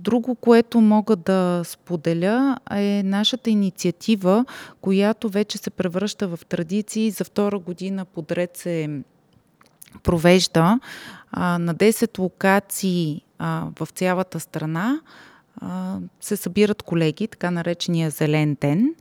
Друго, 0.00 0.34
което 0.34 0.80
мога 0.80 1.16
да 1.16 1.62
споделя 1.64 2.56
е 2.70 3.02
нашата 3.04 3.50
инициатива, 3.50 4.44
която 4.80 5.28
вече 5.28 5.58
се 5.58 5.70
превръща 5.70 6.28
в 6.28 6.38
традиции. 6.48 7.10
За 7.10 7.24
втора 7.24 7.58
година 7.58 8.04
подред 8.04 8.56
се 8.56 9.00
провежда 10.02 10.80
а, 11.30 11.58
на 11.58 11.74
10 11.74 12.18
локации 12.18 13.22
а, 13.38 13.66
в 13.80 13.88
цялата 13.94 14.40
страна. 14.40 15.00
А, 15.60 15.98
се 16.20 16.36
събират 16.36 16.82
колеги, 16.82 17.28
така 17.28 17.50
наречения 17.50 18.10
Зелен 18.10 18.56
ден. 18.60 18.94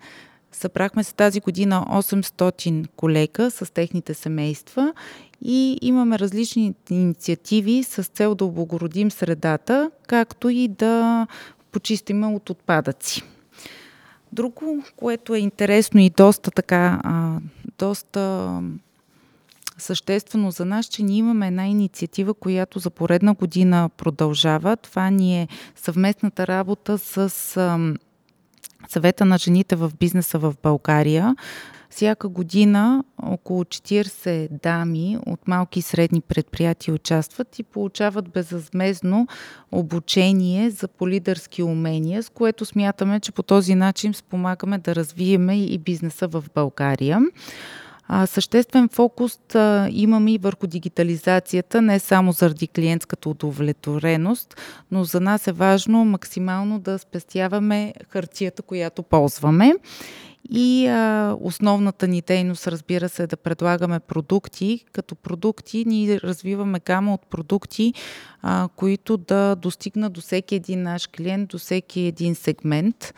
Събрахме 0.52 1.04
се 1.04 1.14
тази 1.14 1.40
година 1.40 1.86
800 1.90 2.88
колега 2.96 3.52
с 3.52 3.74
техните 3.74 4.14
семейства 4.14 4.94
и 5.42 5.78
имаме 5.82 6.20
различни 6.20 6.74
инициативи 6.90 7.84
с 7.84 8.04
цел 8.04 8.36
да 8.36 8.46
облагородим 8.46 9.12
средата, 9.12 9.92
както 10.08 10.50
и 10.50 10.68
да 10.68 11.28
почистиме 11.72 12.28
от 12.28 12.50
отпадъци. 12.50 13.24
Друго, 14.32 14.84
което 14.96 15.36
е 15.36 15.40
интересно 15.40 16.00
и 16.00 16.10
доста 16.10 16.52
така, 16.52 17.02
а, 17.04 17.38
доста 17.78 18.52
съществено 19.78 20.52
за 20.52 20.66
нас, 20.66 20.86
че 20.86 21.04
ние 21.04 21.18
имаме 21.18 21.48
една 21.48 21.68
инициатива, 21.68 22.34
която 22.34 22.80
за 22.80 22.90
поредна 22.90 23.34
година 23.34 23.90
продължава. 23.98 24.78
Това 24.78 25.10
ни 25.10 25.42
е 25.42 25.48
съвместната 25.76 26.48
работа 26.48 26.98
с 26.98 27.30
съвета 28.88 29.26
на 29.26 29.38
жените 29.38 29.76
в 29.76 29.92
бизнеса 30.00 30.40
в 30.40 30.54
България. 30.64 31.36
Всяка 31.90 32.30
година 32.30 33.04
около 33.24 33.64
40 33.64 34.62
дами 34.64 35.18
от 35.26 35.48
малки 35.48 35.80
и 35.80 35.82
средни 35.82 36.22
предприятия 36.22 36.94
участват 36.94 37.60
и 37.60 37.64
получават 37.64 38.30
безвъзмезно 38.30 39.28
обучение 39.72 40.70
за 40.70 40.88
полидърски 40.88 41.64
умения, 41.64 42.24
с 42.24 42.30
което 42.30 42.66
смятаме, 42.66 43.20
че 43.20 43.32
по 43.32 43.44
този 43.44 43.76
начин 43.76 44.14
спомагаме 44.14 44.78
да 44.78 44.96
развиеме 44.96 45.64
и 45.64 45.78
бизнеса 45.78 46.28
в 46.28 46.44
България. 46.56 47.20
Съществен 48.26 48.90
фокус 48.90 49.40
имаме 49.90 50.34
и 50.34 50.38
върху 50.38 50.68
дигитализацията, 50.68 51.82
не 51.82 52.00
само 52.00 52.32
заради 52.32 52.68
клиентската 52.68 53.30
удовлетвореност, 53.30 54.56
но 54.92 55.04
за 55.04 55.22
нас 55.22 55.48
е 55.48 55.52
важно 55.52 56.06
максимално 56.06 56.80
да 56.80 57.00
спестяваме 57.00 57.94
хартията, 58.10 58.62
която 58.62 59.04
ползваме. 59.04 59.74
И 60.52 60.88
а, 60.88 61.36
основната 61.42 62.08
ни 62.08 62.22
дейност, 62.22 62.68
разбира 62.68 63.10
се, 63.10 63.24
е 63.24 63.28
да 63.28 63.38
предлагаме 63.38 64.00
продукти. 64.00 64.86
Като 64.92 65.16
продукти 65.16 65.84
ние 65.88 66.20
развиваме 66.20 66.80
гама 66.86 67.14
от 67.14 67.26
продукти, 67.30 67.94
а, 68.42 68.70
които 68.76 69.18
да 69.18 69.56
достигнат 69.56 70.14
до 70.14 70.22
всеки 70.22 70.56
един 70.56 70.84
наш 70.84 71.08
клиент, 71.08 71.50
до 71.50 71.58
всеки 71.58 72.02
един 72.02 72.36
сегмент. 72.36 73.14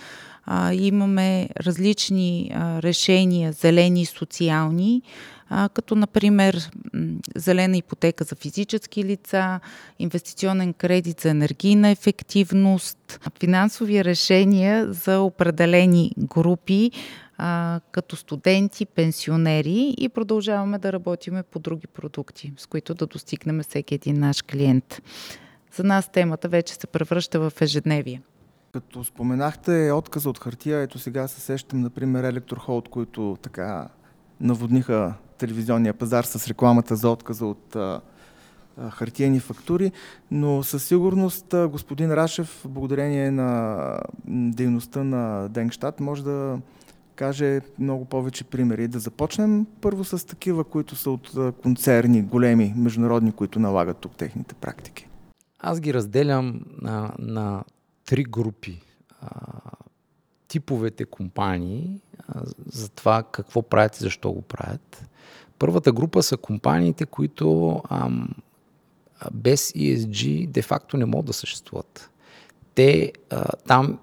А, 0.46 0.74
имаме 0.74 1.50
различни 1.60 2.52
а, 2.54 2.82
решения, 2.82 3.52
зелени 3.52 4.02
и 4.02 4.06
социални, 4.06 5.02
а, 5.50 5.70
като 5.70 5.96
например 5.96 6.70
зелена 7.36 7.78
ипотека 7.78 8.24
за 8.24 8.36
физически 8.36 9.04
лица, 9.04 9.60
инвестиционен 10.00 10.74
кредит 10.74 11.20
за 11.20 11.30
енергийна 11.30 11.90
ефективност, 11.90 13.20
финансови 13.40 14.04
решения 14.04 14.94
за 14.94 15.20
определени 15.20 16.12
групи, 16.18 16.92
а, 17.38 17.80
като 17.92 18.16
студенти, 18.16 18.86
пенсионери 18.86 19.96
и 19.98 20.10
продължаваме 20.10 20.78
да 20.78 20.94
работиме 20.94 21.44
по 21.44 21.60
други 21.60 21.88
продукти, 21.88 22.54
с 22.58 22.66
които 22.66 22.94
да 22.94 23.06
достигнем 23.06 23.64
всеки 23.64 23.96
един 23.96 24.20
наш 24.20 24.42
клиент. 24.42 25.02
За 25.76 25.84
нас 25.84 26.12
темата 26.12 26.48
вече 26.50 26.74
се 26.74 26.88
превръща 26.88 27.40
в 27.40 27.62
ежедневие. 27.62 28.22
Като 28.74 29.04
споменахте 29.04 29.92
отказа 29.92 30.30
от 30.30 30.40
хартия, 30.40 30.80
ето 30.80 31.00
сега 31.00 31.28
се 31.28 31.42
сещам, 31.42 31.82
например, 31.82 32.24
Електрохолд, 32.24 32.90
които 32.90 33.38
така 33.42 33.88
наводниха 34.42 35.13
телевизионния 35.38 35.94
пазар 35.94 36.24
с 36.24 36.48
рекламата 36.48 36.96
за 36.96 37.10
отказа 37.10 37.46
от 37.46 37.75
а, 37.75 38.01
а, 38.78 38.90
хартиени 38.90 39.40
фактури, 39.40 39.92
но 40.32 40.63
със 40.63 40.84
сигурност 40.84 41.56
господин 41.70 42.13
Рашев, 42.13 42.66
благодарение 42.68 43.32
на 43.32 43.78
дейността 44.28 45.04
на 45.04 45.50
Денгштадт, 45.50 46.00
може 46.00 46.24
да 46.24 46.60
каже 47.16 47.62
много 47.80 48.06
повече 48.06 48.44
примери. 48.44 48.88
Да 48.88 49.00
започнем 49.00 49.66
първо 49.82 50.04
с 50.04 50.28
такива, 50.28 50.63
които 50.63 50.96
са 50.96 51.12
от 51.12 51.38
концерни, 51.63 52.22
големи, 52.22 52.74
международни, 52.78 53.32
които 53.32 53.60
налагат 53.60 53.98
тук 53.98 54.16
техните 54.16 54.56
практики. 54.56 55.08
Аз 55.60 55.80
ги 55.80 55.94
разделям 55.94 56.62
на, 56.82 57.12
на 57.20 57.63
три 58.12 58.24
групи. 58.24 58.82
А, 59.22 59.27
типовете 60.48 61.06
компании 61.06 62.00
а, 62.27 62.41
за 62.65 62.89
това 62.89 63.24
какво 63.24 63.62
правят 63.62 63.96
и 63.96 64.03
защо 64.03 64.32
го 64.32 64.41
правят. 64.41 65.06
Първата 65.60 65.91
група 65.91 66.24
са 66.24 66.38
компаниите, 66.38 67.06
които 67.06 67.82
ам, 67.89 68.30
без 69.34 69.72
ESG 69.72 70.48
де-факто 70.48 70.98
не 70.98 71.06
могат 71.06 71.25
да 71.25 71.34
съществуват. 71.34 72.10
Те, 72.75 73.13
а, 73.30 73.46
там 73.68 74.00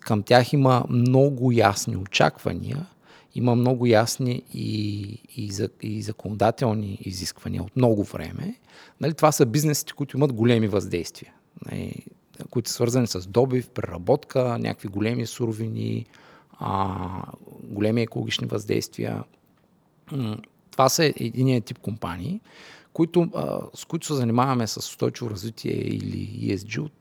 към 0.00 0.22
тях 0.22 0.52
има 0.52 0.84
много 0.88 1.52
ясни 1.52 1.96
очаквания, 1.96 2.86
има 3.34 3.54
много 3.54 3.86
ясни 3.86 4.42
и, 4.54 5.00
и, 5.36 5.52
за, 5.52 5.68
и 5.82 6.02
законодателни 6.02 6.98
изисквания 7.00 7.62
от 7.62 7.76
много 7.76 8.04
време. 8.04 8.54
Нали, 9.00 9.14
това 9.14 9.32
са 9.32 9.46
бизнесите, 9.46 9.92
които 9.92 10.16
имат 10.16 10.32
големи 10.32 10.68
въздействия, 10.68 11.32
нали, 11.70 12.04
които 12.50 12.70
са 12.70 12.74
свързани 12.74 13.06
с 13.06 13.28
добив, 13.28 13.68
преработка, 13.68 14.58
някакви 14.58 14.88
големи 14.88 15.26
суровини, 15.26 16.06
а, 16.58 17.22
големи 17.62 18.02
екологични 18.02 18.46
въздействия. 18.46 19.24
Това 20.70 20.88
са 20.88 21.04
единият 21.04 21.64
тип 21.64 21.78
компании, 21.78 22.40
които, 22.92 23.28
а, 23.34 23.60
с 23.74 23.84
които 23.84 24.06
се 24.06 24.14
занимаваме 24.14 24.66
с 24.66 24.76
устойчиво 24.76 25.30
развитие 25.30 25.72
или 25.72 26.54
ESG 26.56 26.78
от 26.78 26.92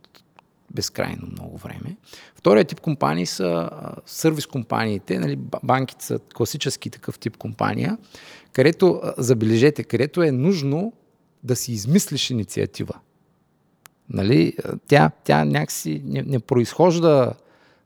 безкрайно 0.75 1.27
много 1.31 1.57
време. 1.57 1.97
Втория 2.35 2.65
тип 2.65 2.79
компании 2.79 3.25
са 3.25 3.69
сервис 4.05 4.45
компаниите, 4.45 5.19
нали, 5.19 5.35
банките 5.63 6.05
са 6.05 6.19
класически 6.35 6.89
такъв 6.89 7.19
тип 7.19 7.37
компания, 7.37 7.97
където, 8.53 9.01
забележете, 9.17 9.83
където 9.83 10.23
е 10.23 10.31
нужно 10.31 10.93
да 11.43 11.55
си 11.55 11.71
измислиш 11.71 12.29
инициатива. 12.29 12.99
Нали, 14.09 14.53
тя, 14.87 15.11
тя 15.23 15.45
някакси 15.45 16.01
не, 16.05 16.21
не 16.21 16.39
произхожда, 16.39 17.33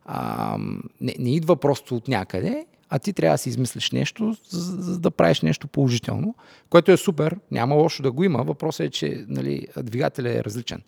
а, 0.05 0.57
не, 1.01 1.15
не 1.19 1.35
идва 1.35 1.55
просто 1.55 1.95
от 1.95 2.07
някъде, 2.07 2.65
а 2.89 2.99
ти 2.99 3.13
трябва 3.13 3.33
да 3.33 3.37
си 3.37 3.49
измислиш 3.49 3.91
нещо, 3.91 4.35
за, 4.49 4.81
за 4.81 4.99
да 4.99 5.11
правиш 5.11 5.41
нещо 5.41 5.67
положително, 5.67 6.35
което 6.69 6.91
е 6.91 6.97
супер, 6.97 7.37
няма 7.51 7.75
лошо 7.75 8.03
да 8.03 8.11
го 8.11 8.23
има. 8.23 8.43
Въпросът 8.43 8.85
е, 8.85 8.89
че 8.89 9.25
нали, 9.27 9.67
двигателят 9.83 10.35
е 10.35 10.43
различен. 10.43 10.81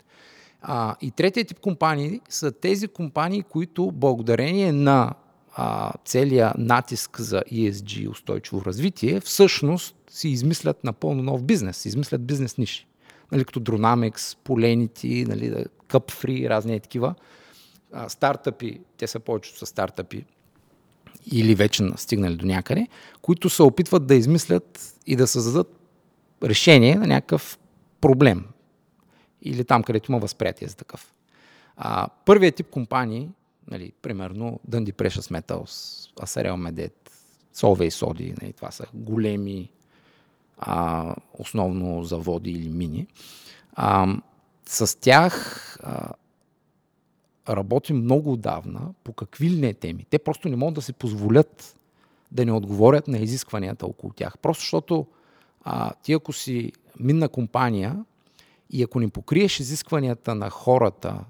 А, 0.62 0.96
и 1.02 1.12
третия 1.12 1.46
тип 1.46 1.60
компании 1.60 2.22
са 2.30 2.52
тези 2.52 2.88
компании, 2.88 3.44
които 3.44 3.92
благодарение 3.92 4.72
на 4.72 5.14
а, 5.56 5.92
целия 6.06 6.54
натиск 6.58 7.22
за 7.22 7.44
ESG 7.52 8.10
устойчиво 8.10 8.66
развитие, 8.66 9.20
всъщност 9.20 9.96
си 10.10 10.30
измислят 10.30 10.84
напълно 10.84 11.24
нов 11.24 11.44
бизнес, 11.44 11.86
измислят 11.86 12.26
бизнес 12.26 12.58
ниши. 12.58 12.88
Нали, 13.32 13.46
като 13.46 13.60
Dronamics, 13.60 14.38
Polenity, 14.38 15.28
нали, 15.28 15.66
Cupfree, 15.90 16.50
разни 16.50 16.80
такива. 16.80 17.16
А, 17.94 18.10
стартъпи, 18.10 18.80
те 18.98 19.08
са 19.08 19.20
повечето 19.20 19.58
са 19.58 19.66
стартъпи 19.66 20.26
или 21.32 21.56
вече 21.56 21.84
стигнали 21.96 22.36
до 22.36 22.46
някъде, 22.46 22.88
които 23.22 23.50
се 23.50 23.64
опитват 23.64 24.08
да 24.08 24.16
измислят 24.16 24.96
и 25.08 25.16
да 25.16 25.28
създадат 25.28 25.80
решение 26.44 26.96
на 26.96 27.08
някакъв 27.08 27.60
проблем 28.02 28.46
или 29.42 29.66
там, 29.66 29.84
където 29.84 30.12
има 30.12 30.20
възприятие 30.20 30.68
за 30.68 30.76
такъв. 30.76 31.14
А, 31.78 32.08
първият 32.26 32.56
тип 32.56 32.70
компании, 32.70 33.30
нали, 33.68 33.92
примерно 34.02 34.60
Dundee 34.70 34.94
Precious 34.94 35.42
Metals, 35.42 36.10
Асарел 36.24 36.58
Медет, 36.58 37.12
Solvay 37.56 37.90
Соди, 37.90 38.34
нали, 38.42 38.54
това 38.54 38.72
са 38.72 38.86
големи 38.94 39.70
а, 40.58 41.16
основно 41.34 42.04
заводи 42.04 42.52
или 42.52 42.70
мини. 42.70 43.08
А, 43.74 44.16
с 44.66 45.00
тях 45.00 45.78
а, 45.84 46.14
работим 47.50 47.98
много 47.98 48.32
отдавна 48.32 48.94
по 49.04 49.14
какви 49.14 49.50
ли 49.50 49.60
не 49.60 49.74
теми. 49.74 50.06
Те 50.10 50.20
просто 50.20 50.50
не 50.50 50.56
могат 50.56 50.76
да 50.76 50.82
се 50.82 50.94
позволят 50.94 51.78
да 52.32 52.46
не 52.46 52.52
отговорят 52.52 53.08
на 53.08 53.18
изискванията 53.18 53.86
около 53.86 54.14
тях. 54.14 54.38
Просто 54.38 54.62
защото 54.62 55.08
а, 55.64 55.94
ти 56.04 56.14
ако 56.14 56.34
си 56.34 56.72
минна 57.00 57.30
компания, 57.30 58.06
и 58.70 58.84
ако 58.84 59.00
не 59.00 59.10
покриеш 59.10 59.60
изискванията 59.60 60.36
на 60.36 60.50
хората 60.50 61.26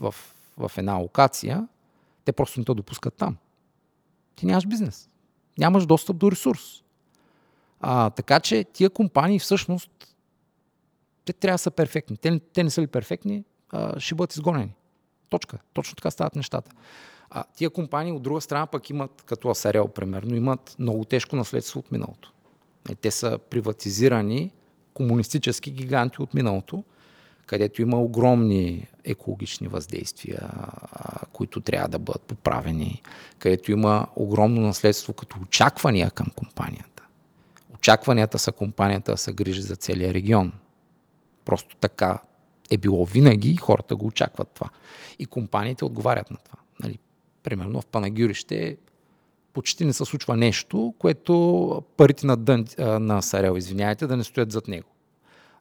в, 0.00 0.14
в 0.58 0.72
една 0.76 0.94
локация, 0.94 1.68
те 2.24 2.32
просто 2.32 2.60
не 2.60 2.64
те 2.64 2.74
допускат 2.74 3.14
там. 3.14 3.36
Ти 4.36 4.46
нямаш 4.46 4.66
бизнес. 4.66 5.08
Нямаш 5.58 5.86
достъп 5.86 6.16
до 6.16 6.30
ресурс. 6.30 6.82
А, 7.80 8.10
така 8.10 8.40
че 8.40 8.64
тия 8.64 8.90
компании 8.90 9.38
всъщност 9.38 9.90
те 11.24 11.32
трябва 11.32 11.54
да 11.54 11.58
са 11.58 11.70
перфектни. 11.70 12.16
Те, 12.16 12.40
те 12.40 12.64
не 12.64 12.70
са 12.70 12.82
ли 12.82 12.86
перфектни, 12.86 13.44
а, 13.70 14.00
ще 14.00 14.14
бъдат 14.14 14.34
изгонени. 14.34 14.74
Точка. 15.28 15.58
Точно 15.72 15.96
така 15.96 16.10
стават 16.10 16.36
нещата. 16.36 16.70
А, 17.30 17.44
тия 17.56 17.70
компании 17.70 18.12
от 18.12 18.22
друга 18.22 18.40
страна 18.40 18.66
пък 18.66 18.90
имат, 18.90 19.22
като 19.26 19.48
Асарел 19.48 19.88
примерно, 19.88 20.36
имат 20.36 20.76
много 20.78 21.04
тежко 21.04 21.36
наследство 21.36 21.78
от 21.78 21.92
миналото. 21.92 22.32
Те 23.00 23.10
са 23.10 23.38
приватизирани 23.50 24.50
комунистически 24.94 25.70
гиганти 25.70 26.22
от 26.22 26.34
миналото, 26.34 26.84
където 27.46 27.82
има 27.82 28.00
огромни 28.00 28.88
екологични 29.04 29.68
въздействия, 29.68 30.50
които 31.32 31.60
трябва 31.60 31.88
да 31.88 31.98
бъдат 31.98 32.22
поправени, 32.22 33.02
където 33.38 33.72
има 33.72 34.06
огромно 34.16 34.60
наследство 34.60 35.12
като 35.12 35.36
очаквания 35.42 36.10
към 36.10 36.26
компанията. 36.36 36.93
Очакванията 37.84 38.38
са 38.38 38.52
компанията 38.52 39.12
да 39.12 39.18
се 39.18 39.32
грижи 39.32 39.62
за 39.62 39.76
целия 39.76 40.14
регион. 40.14 40.52
Просто 41.44 41.76
така 41.76 42.18
е 42.70 42.76
било 42.78 43.04
винаги 43.04 43.50
и 43.50 43.56
хората 43.56 43.96
го 43.96 44.06
очакват 44.06 44.48
това. 44.48 44.70
И 45.18 45.26
компаниите 45.26 45.84
отговарят 45.84 46.30
на 46.30 46.36
това. 46.44 46.58
Нали, 46.80 46.98
примерно 47.42 47.80
в 47.80 47.86
Панагюрище 47.86 48.76
почти 49.52 49.84
не 49.84 49.92
се 49.92 50.04
случва 50.04 50.36
нещо, 50.36 50.94
което 50.98 51.82
парите 51.96 52.26
на, 52.26 52.36
дън, 52.36 52.66
на 52.78 53.22
Сарел, 53.22 53.56
извиняйте, 53.56 54.06
да 54.06 54.16
не 54.16 54.24
стоят 54.24 54.52
зад 54.52 54.68
него. 54.68 54.88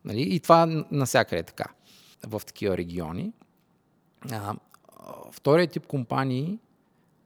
Нали? 0.05 0.21
И 0.21 0.39
това 0.39 0.83
насякъде 0.91 1.39
е 1.39 1.43
така 1.43 1.65
в 2.27 2.41
такива 2.45 2.77
региони. 2.77 3.33
А, 4.31 4.55
втория 5.31 5.67
тип 5.67 5.87
компании, 5.87 6.59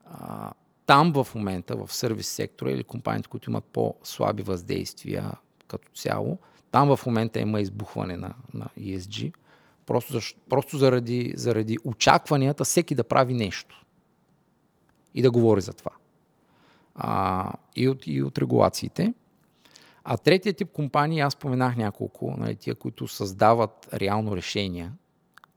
а, 0.06 0.52
там 0.88 1.14
в 1.14 1.28
момента, 1.36 1.76
в 1.76 1.94
сервис 1.94 2.28
сектора 2.28 2.72
или 2.72 2.84
компаниите, 2.84 3.30
които 3.30 3.50
имат 3.50 3.66
по-слаби 3.66 4.44
въздействия 4.44 5.32
като 5.68 5.92
цяло, 5.96 6.38
там 6.72 6.96
в 6.96 7.06
момента 7.06 7.40
има 7.40 7.62
избухване 7.62 8.18
на, 8.18 8.34
на 8.54 8.68
ESG, 8.80 9.34
просто, 9.86 10.14
защо, 10.14 10.40
просто 10.50 10.78
заради, 10.78 11.34
заради 11.36 11.78
очакванията 11.84 12.64
всеки 12.64 12.96
да 12.96 13.04
прави 13.04 13.34
нещо 13.34 13.86
и 15.16 15.22
да 15.22 15.32
говори 15.32 15.62
за 15.62 15.74
това 15.74 15.92
а, 16.96 17.54
и, 17.76 17.90
от, 17.90 18.08
и 18.08 18.24
от 18.24 18.38
регулациите. 18.38 19.14
А 20.04 20.18
третия 20.18 20.54
тип 20.54 20.72
компании, 20.72 21.20
аз 21.20 21.34
споменах 21.34 21.76
няколко, 21.76 22.36
нали, 22.38 22.56
тия, 22.56 22.76
които 22.76 23.08
създават 23.08 23.90
реално 23.94 24.36
решения, 24.36 24.94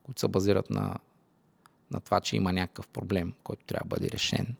които 0.03 0.19
се 0.19 0.27
базират 0.27 0.69
на, 0.69 0.95
на 1.91 1.99
това, 1.99 2.19
че 2.19 2.35
има 2.35 2.53
някакъв 2.53 2.87
проблем, 2.87 3.33
който 3.43 3.65
трябва 3.65 3.83
да 3.83 3.95
бъде 3.95 4.09
решен. 4.11 4.55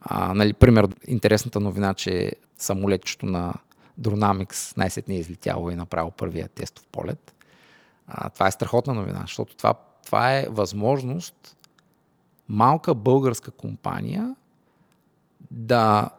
А, 0.00 0.34
нали, 0.34 0.52
пример, 0.52 0.88
интересната 1.06 1.60
новина, 1.60 1.94
че 1.94 2.32
самолетчето 2.58 3.26
на 3.26 3.54
Dronamics 4.00 4.76
най-сетне 4.76 5.14
е 5.14 5.18
излетяло 5.18 5.70
и 5.70 5.74
направил 5.74 6.10
първия 6.10 6.48
тестов 6.48 6.86
полет. 6.92 7.34
А, 8.06 8.30
това 8.30 8.46
е 8.46 8.52
страхотна 8.52 8.94
новина, 8.94 9.20
защото 9.20 9.56
това, 9.56 9.74
това 10.06 10.34
е 10.34 10.46
възможност 10.50 11.56
малка 12.48 12.94
българска 12.94 13.50
компания 13.50 14.34
да, 15.50 16.10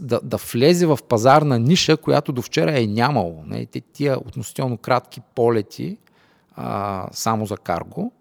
да, 0.00 0.20
да 0.22 0.36
влезе 0.36 0.86
в 0.86 0.98
пазарна 1.08 1.58
ниша, 1.58 1.96
която 1.96 2.32
до 2.32 2.42
вчера 2.42 2.80
е 2.80 2.86
нямало. 2.86 3.42
Не? 3.46 3.66
Тия 3.66 4.18
относително 4.18 4.78
кратки 4.78 5.20
полети 5.34 5.98
а, 6.56 7.06
само 7.12 7.46
за 7.46 7.56
карго, 7.56 8.12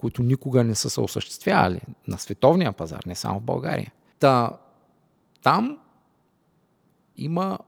които 0.00 0.22
никога 0.22 0.64
не 0.64 0.74
са 0.74 0.90
се 0.90 1.00
осъществявали 1.00 1.80
на 2.08 2.18
световния 2.18 2.72
пазар, 2.72 3.00
не 3.06 3.14
само 3.14 3.40
в 3.40 3.42
България. 3.42 3.92
Та, 4.18 4.58
там 5.42 5.78
има 7.16 7.58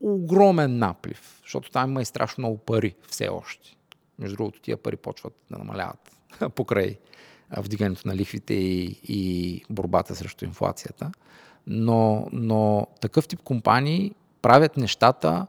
огромен 0.00 0.78
наплив, 0.78 1.40
защото 1.42 1.70
там 1.70 1.90
има 1.90 2.02
и 2.02 2.04
страшно 2.04 2.42
много 2.42 2.58
пари 2.58 2.94
все 3.08 3.28
още. 3.28 3.76
Между 4.18 4.36
другото, 4.36 4.60
тия 4.60 4.76
пари 4.76 4.96
почват 4.96 5.34
да 5.50 5.58
намаляват 5.58 6.16
покрай 6.54 6.98
вдигането 7.58 8.08
на 8.08 8.16
лихвите 8.16 8.54
и, 8.54 9.00
и 9.08 9.62
борбата 9.70 10.14
срещу 10.14 10.44
инфлацията. 10.44 11.12
Но, 11.66 12.28
но 12.32 12.86
такъв 13.00 13.28
тип 13.28 13.42
компании 13.42 14.14
правят 14.42 14.76
нещата 14.76 15.46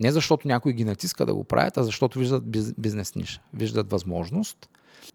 не 0.00 0.12
защото 0.12 0.48
някой 0.48 0.72
ги 0.72 0.84
натиска 0.84 1.26
да 1.26 1.34
го 1.34 1.44
правят, 1.44 1.76
а 1.76 1.84
защото 1.84 2.18
виждат 2.18 2.44
бизнес 2.78 3.14
ниша, 3.14 3.40
виждат 3.54 3.90
възможност 3.90 4.68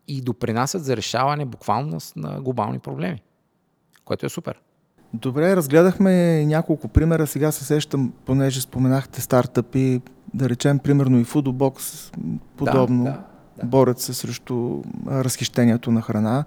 и 0.08 0.22
допринасят 0.22 0.84
за 0.84 0.98
решаване 0.98 1.46
буквално 1.46 2.00
на 2.16 2.42
глобални 2.42 2.80
проблеми, 2.80 3.22
което 4.06 4.26
е 4.26 4.30
супер. 4.30 4.62
Добре, 5.14 5.56
разгледахме 5.56 6.46
няколко 6.46 6.88
примера. 6.88 7.28
Сега 7.28 7.52
се 7.52 7.66
сещам, 7.66 8.14
понеже 8.26 8.62
споменахте 8.62 9.22
стартъпи, 9.22 10.02
да 10.34 10.50
речем, 10.50 10.80
примерно 10.80 11.20
и 11.20 11.26
Foodbox, 11.26 12.10
подобно. 12.58 13.04
Да, 13.04 13.12
да, 13.12 13.24
да. 13.58 13.66
Борят 13.66 14.00
се 14.00 14.14
срещу 14.14 14.82
разхищението 15.08 15.92
на 15.92 16.02
храна. 16.02 16.46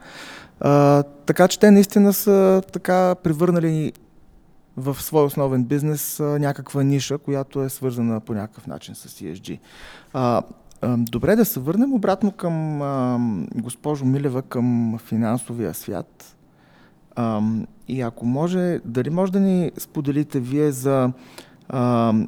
А, 0.61 1.03
така 1.03 1.49
че 1.49 1.59
те 1.59 1.71
наистина 1.71 2.13
са 2.13 2.63
така 2.73 3.15
превърнали 3.15 3.93
в 4.79 5.03
свой 5.03 5.25
основен 5.25 5.65
бизнес 5.65 6.21
някаква 6.21 6.83
ниша, 6.83 7.19
която 7.19 7.63
е 7.63 7.69
свързана 7.69 8.21
по 8.21 8.35
някакъв 8.35 8.67
начин 8.67 8.95
с 8.95 9.09
ESG. 9.09 9.59
Добре 10.97 11.37
да 11.37 11.45
се 11.45 11.61
върнем 11.61 11.93
обратно 11.93 12.33
към 12.33 12.79
госпожо 13.55 14.05
Милева, 14.05 14.43
към 14.43 14.99
финансовия 14.99 15.75
свят. 15.75 16.37
И 17.89 18.01
ако 18.01 18.27
може, 18.27 18.81
дали 18.85 19.11
може 19.11 19.33
да 19.33 19.41
ни 19.41 19.73
споделите 19.79 20.41
вие 20.41 20.73
за 20.73 21.13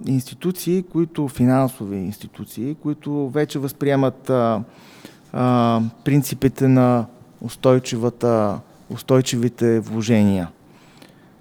институции, 0.06 0.82
които, 0.82 1.28
финансови 1.28 1.96
институции, 1.96 2.74
които 2.74 3.28
вече 3.28 3.58
възприемат 3.58 4.30
принципите 6.04 6.68
на 6.68 7.06
устойчивата, 7.40 8.60
устойчивите 8.90 9.80
вложения 9.80 10.48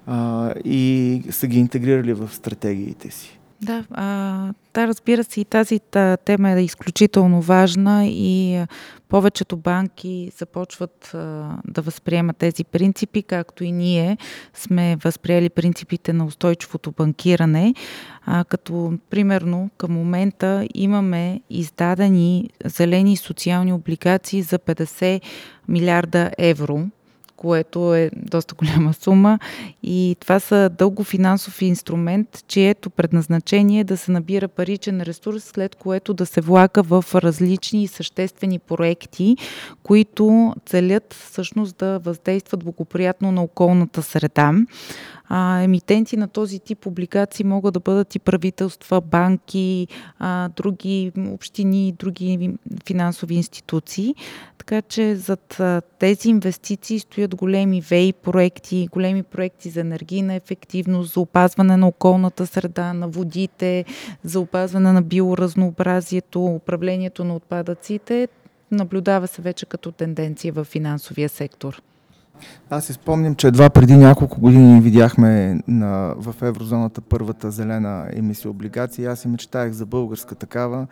а, 0.10 0.54
и 0.66 1.22
са 1.30 1.48
ги 1.48 1.60
интегрирали 1.60 2.14
в 2.14 2.30
стратегиите 2.34 3.12
си. 3.12 3.40
Да, 3.62 3.86
а, 3.92 4.54
да, 4.74 4.88
разбира 4.88 5.24
се, 5.24 5.42
и 5.42 5.46
тази 5.46 5.80
тема 6.26 6.52
е 6.52 6.64
изключително 6.64 7.42
важна 7.42 8.08
и 8.08 8.66
повечето 9.10 9.58
банки 9.58 10.32
започват 10.38 11.12
а, 11.14 11.50
да 11.68 11.82
възприемат 11.82 12.38
тези 12.38 12.64
принципи, 12.64 13.24
както 13.24 13.64
и 13.64 13.72
ние 13.72 14.18
сме 14.54 14.96
възприели 15.04 15.50
принципите 15.50 16.14
на 16.14 16.26
устойчивото 16.26 16.92
банкиране, 16.92 17.74
а, 18.26 18.44
като 18.44 18.94
примерно 19.10 19.70
към 19.78 19.92
момента 19.92 20.68
имаме 20.74 21.42
издадени 21.50 22.50
зелени 22.66 23.18
социални 23.18 23.74
облигации 23.74 24.42
за 24.42 24.60
50 24.60 25.22
милиарда 25.68 26.32
евро 26.38 26.88
което 27.40 27.96
е 27.96 28.12
доста 28.16 28.56
голяма 28.56 28.94
сума. 28.94 29.40
И 29.84 30.16
това 30.20 30.40
са 30.40 30.70
дълго 30.78 31.04
финансов 31.04 31.62
инструмент, 31.62 32.44
чието 32.48 32.90
предназначение 32.90 33.80
е 33.80 33.84
да 33.84 33.98
се 33.98 34.12
набира 34.12 34.48
паричен 34.48 35.02
ресурс, 35.02 35.44
след 35.44 35.76
което 35.76 36.14
да 36.14 36.26
се 36.26 36.42
влага 36.42 36.84
в 36.84 37.06
различни 37.16 37.88
съществени 37.88 38.60
проекти, 38.60 39.38
които 39.84 40.54
целят 40.66 41.14
всъщност 41.14 41.78
да 41.78 42.00
въздействат 42.00 42.64
благоприятно 42.64 43.32
на 43.32 43.44
околната 43.44 44.04
среда. 44.04 44.54
А, 45.32 45.62
емитенти 45.62 46.18
на 46.18 46.28
този 46.28 46.60
тип 46.60 46.86
облигации 46.86 47.46
могат 47.46 47.74
да 47.74 47.80
бъдат 47.80 48.16
и 48.16 48.20
правителства, 48.20 49.02
банки, 49.02 49.88
а, 50.20 50.50
други 50.50 51.12
общини, 51.32 51.96
други 52.00 52.52
финансови 52.88 53.36
институции. 53.36 54.16
Така 54.58 54.82
че 54.82 55.16
зад 55.16 55.62
тези 56.00 56.30
инвестиции 56.30 57.00
стоят 57.00 57.36
големи 57.36 57.82
ВЕИ 57.82 58.14
проекти, 58.14 58.88
големи 58.92 59.24
проекти 59.24 59.70
за 59.70 59.80
енергийна 59.80 60.34
ефективност, 60.34 61.14
за 61.14 61.20
опазване 61.20 61.78
на 61.78 61.88
околната 61.88 62.48
среда, 62.48 62.94
на 62.94 63.08
водите, 63.08 63.86
за 64.24 64.40
опазване 64.40 64.92
на 64.92 65.02
биоразнообразието, 65.02 66.46
управлението 66.46 67.24
на 67.24 67.36
отпадъците. 67.36 68.28
Наблюдава 68.72 69.28
се 69.28 69.42
вече 69.42 69.66
като 69.66 69.92
тенденция 69.92 70.54
в 70.54 70.64
финансовия 70.64 71.30
сектор. 71.30 71.82
Аз 72.70 72.86
си 72.86 72.94
спомням, 72.94 73.36
че 73.36 73.48
едва 73.48 73.70
преди 73.70 73.96
няколко 73.96 74.40
години 74.40 74.82
видяхме 74.82 75.62
на, 75.68 76.14
в 76.18 76.36
еврозоната 76.42 77.02
първата 77.02 77.52
зелена 77.52 78.10
емисия 78.14 78.52
облигации. 78.52 79.06
Аз 79.06 79.20
си 79.20 79.28
мечтаях 79.28 79.72
за 79.72 79.86
българска 79.86 80.36
такава, 80.36 80.88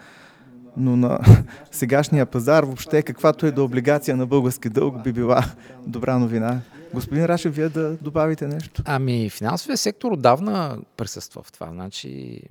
но 0.78 0.96
на 0.96 1.20
сегашния 1.72 2.26
пазар 2.26 2.64
въобще 2.64 3.02
каквато 3.02 3.46
е 3.46 3.52
до 3.52 3.64
облигация 3.64 4.18
на 4.18 4.26
български 4.26 4.70
дълг 4.70 5.04
би 5.04 5.12
била 5.12 5.46
добра 5.88 6.18
новина. 6.18 6.62
Господин 6.94 7.26
Рашев, 7.26 7.56
вие 7.56 7.70
да 7.70 7.98
добавите 8.02 8.48
нещо? 8.48 8.82
Ами, 8.86 9.30
финансовия 9.30 9.78
сектор 9.78 10.12
отдавна 10.12 10.78
присъства 10.98 11.44
в 11.44 11.52
това. 11.52 11.70
Значи, 11.72 12.42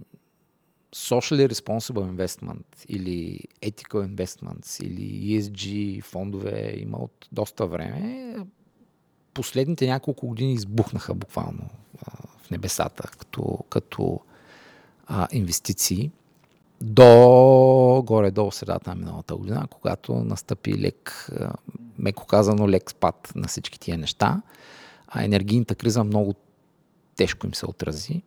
Social 0.95 1.53
Responsible 1.53 2.11
Investment 2.11 2.65
или 2.89 3.41
Ethical 3.63 4.07
Investments 4.07 4.85
или 4.85 5.41
ESG 5.41 6.03
фондове 6.03 6.75
има 6.77 6.99
от 6.99 7.29
доста 7.33 7.67
време 7.67 8.35
последните 9.37 9.87
няколко 9.87 10.27
години 10.27 10.53
избухнаха 10.53 11.15
буквално 11.15 11.69
а, 12.07 12.11
в 12.43 12.51
небесата 12.51 13.03
като, 13.19 13.59
като 13.69 14.21
а, 15.07 15.29
инвестиции 15.33 16.11
до 16.81 18.03
горе-долу 18.07 18.53
средата 18.53 18.91
на 18.91 18.97
миналата 18.97 19.37
година, 19.37 19.67
когато 19.71 20.15
настъпи 20.15 20.79
лек, 20.79 21.29
меко 21.99 22.27
казано, 22.27 22.69
лек 22.69 22.91
спад 22.91 23.33
на 23.35 23.49
всички 23.49 23.81
тия 23.81 23.99
неща. 23.99 24.43
А 25.09 25.25
енергийната 25.25 25.75
криза 25.75 26.05
много 26.05 26.35
тежко 27.17 27.47
им 27.47 27.55
се 27.55 27.67
отрази. 27.67 28.23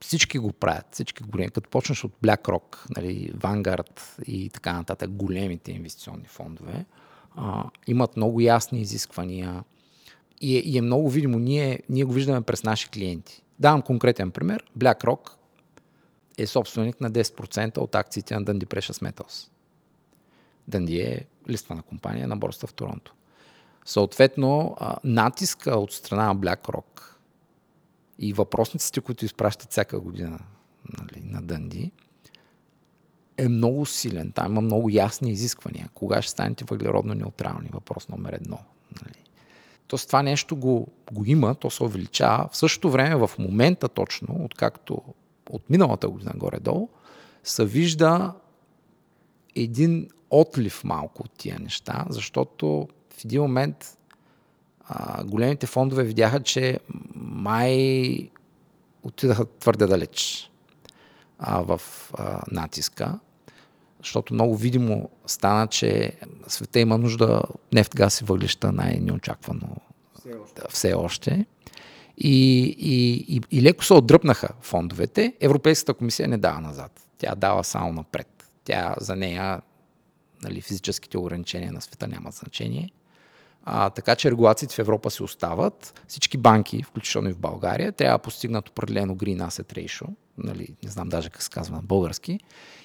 Всички 0.00 0.38
го 0.38 0.52
правят, 0.52 0.86
всички 0.92 1.22
големи. 1.22 1.50
Като 1.50 1.70
почнеш 1.70 2.04
от 2.04 2.12
BlackRock, 2.22 2.76
нали, 2.96 3.32
Vanguard 3.32 4.00
и 4.26 4.50
така 4.50 4.72
нататък, 4.72 5.10
големите 5.10 5.72
инвестиционни 5.72 6.26
фондове, 6.26 6.84
а, 7.36 7.64
имат 7.86 8.16
много 8.16 8.40
ясни 8.40 8.80
изисквания, 8.80 9.64
и 10.40 10.56
е, 10.56 10.60
и 10.60 10.78
е 10.78 10.82
много 10.82 11.10
видимо. 11.10 11.38
Ние, 11.38 11.80
ние 11.88 12.04
го 12.04 12.12
виждаме 12.12 12.40
през 12.40 12.64
наши 12.64 12.88
клиенти. 12.88 13.42
Давам 13.58 13.82
конкретен 13.82 14.30
пример. 14.30 14.64
BlackRock 14.78 15.30
е 16.38 16.46
собственик 16.46 17.00
на 17.00 17.10
10% 17.10 17.78
от 17.78 17.94
акциите 17.94 18.34
на 18.34 18.44
Dundee 18.44 18.66
Precious 18.66 19.10
Metals. 19.10 19.48
Dundee 20.70 21.18
е 21.18 21.26
листвана 21.48 21.82
компания 21.82 22.28
на 22.28 22.36
борста 22.36 22.66
в 22.66 22.74
Торонто. 22.74 23.14
Съответно, 23.84 24.76
натиска 25.04 25.70
от 25.70 25.92
страна 25.92 26.26
на 26.26 26.36
BlackRock 26.36 27.00
и 28.18 28.32
въпросниците, 28.32 29.00
които 29.00 29.24
изпращат 29.24 29.70
всяка 29.70 30.00
година 30.00 30.38
нали, 30.98 31.22
на 31.24 31.42
Дънди, 31.42 31.90
е 33.36 33.48
много 33.48 33.86
силен. 33.86 34.32
Там 34.32 34.52
има 34.52 34.60
много 34.60 34.90
ясни 34.90 35.30
изисквания. 35.30 35.88
Кога 35.94 36.22
ще 36.22 36.30
станете 36.30 36.64
въглеродно 36.64 37.14
неутрални? 37.14 37.68
Въпрос 37.72 38.08
номер 38.08 38.32
едно. 38.32 38.58
Нали. 39.02 39.24
Тоест 39.90 40.06
това 40.06 40.22
нещо 40.22 40.56
го, 40.56 40.86
го 41.12 41.24
има, 41.24 41.54
то 41.54 41.70
се 41.70 41.84
увеличава. 41.84 42.48
В 42.52 42.56
същото 42.56 42.90
време, 42.90 43.16
в 43.16 43.30
момента 43.38 43.88
точно, 43.88 44.36
откакто 44.44 45.02
от 45.50 45.70
миналата 45.70 46.08
година 46.08 46.32
горе-долу, 46.36 46.88
се 47.44 47.64
вижда 47.64 48.32
един 49.56 50.08
отлив 50.30 50.84
малко 50.84 51.22
от 51.22 51.30
тия 51.30 51.58
неща, 51.60 52.04
защото 52.08 52.88
в 53.16 53.24
един 53.24 53.42
момент 53.42 53.98
а, 54.88 55.24
големите 55.24 55.66
фондове 55.66 56.04
видяха, 56.04 56.40
че 56.40 56.80
май 57.14 58.30
отидаха 59.02 59.44
твърде 59.44 59.86
далеч 59.86 60.50
а, 61.38 61.60
в 61.62 61.80
а, 62.14 62.42
натиска 62.50 63.18
защото 64.02 64.34
много 64.34 64.56
видимо 64.56 65.10
стана, 65.26 65.66
че 65.66 66.12
света 66.46 66.80
има 66.80 66.98
нужда 66.98 67.42
нефт, 67.72 67.94
газ 67.96 68.20
и 68.20 68.24
въглища 68.24 68.72
най-неочаквано 68.72 69.76
все 70.20 70.34
още. 70.42 70.62
Все 70.70 70.94
още. 70.94 71.46
И, 72.18 72.62
и, 72.78 73.12
и, 73.36 73.40
и 73.50 73.62
леко 73.62 73.84
се 73.84 73.94
отдръпнаха 73.94 74.48
фондовете. 74.60 75.34
Европейската 75.40 75.94
комисия 75.94 76.28
не 76.28 76.38
дава 76.38 76.60
назад. 76.60 77.06
Тя 77.18 77.34
дава 77.34 77.64
само 77.64 77.92
напред. 77.92 78.50
Тя 78.64 78.94
за 79.00 79.16
нея 79.16 79.60
нали, 80.42 80.60
физическите 80.60 81.18
ограничения 81.18 81.72
на 81.72 81.80
света 81.80 82.08
нямат 82.08 82.34
значение. 82.34 82.90
А, 83.72 83.90
така 83.90 84.16
че 84.16 84.30
регулациите 84.30 84.74
в 84.74 84.78
Европа 84.78 85.10
се 85.10 85.22
остават. 85.22 86.02
Всички 86.08 86.38
банки, 86.38 86.82
включително 86.82 87.28
и 87.28 87.32
в 87.32 87.38
България, 87.38 87.92
трябва 87.92 88.18
да 88.18 88.22
постигнат 88.22 88.68
определено 88.68 89.16
Green 89.16 89.48
Asset 89.48 89.72
Ratio, 89.74 90.06
нали, 90.38 90.68
не 90.84 90.90
знам 90.90 91.08
даже 91.08 91.30
как 91.30 91.42
се 91.42 91.50
казва 91.50 91.76
на 91.76 91.82
български. 91.82 92.40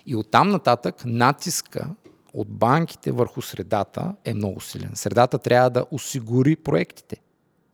И 0.06 0.16
оттам 0.16 0.50
нататък 0.50 0.96
натиска 1.06 1.90
от 2.34 2.48
банките 2.50 3.12
върху 3.12 3.42
средата 3.42 4.16
е 4.26 4.34
много 4.34 4.62
силен. 4.62 4.92
Средата 4.94 5.38
трябва 5.38 5.70
да 5.70 5.86
осигури 5.92 6.56
проектите. 6.56 7.18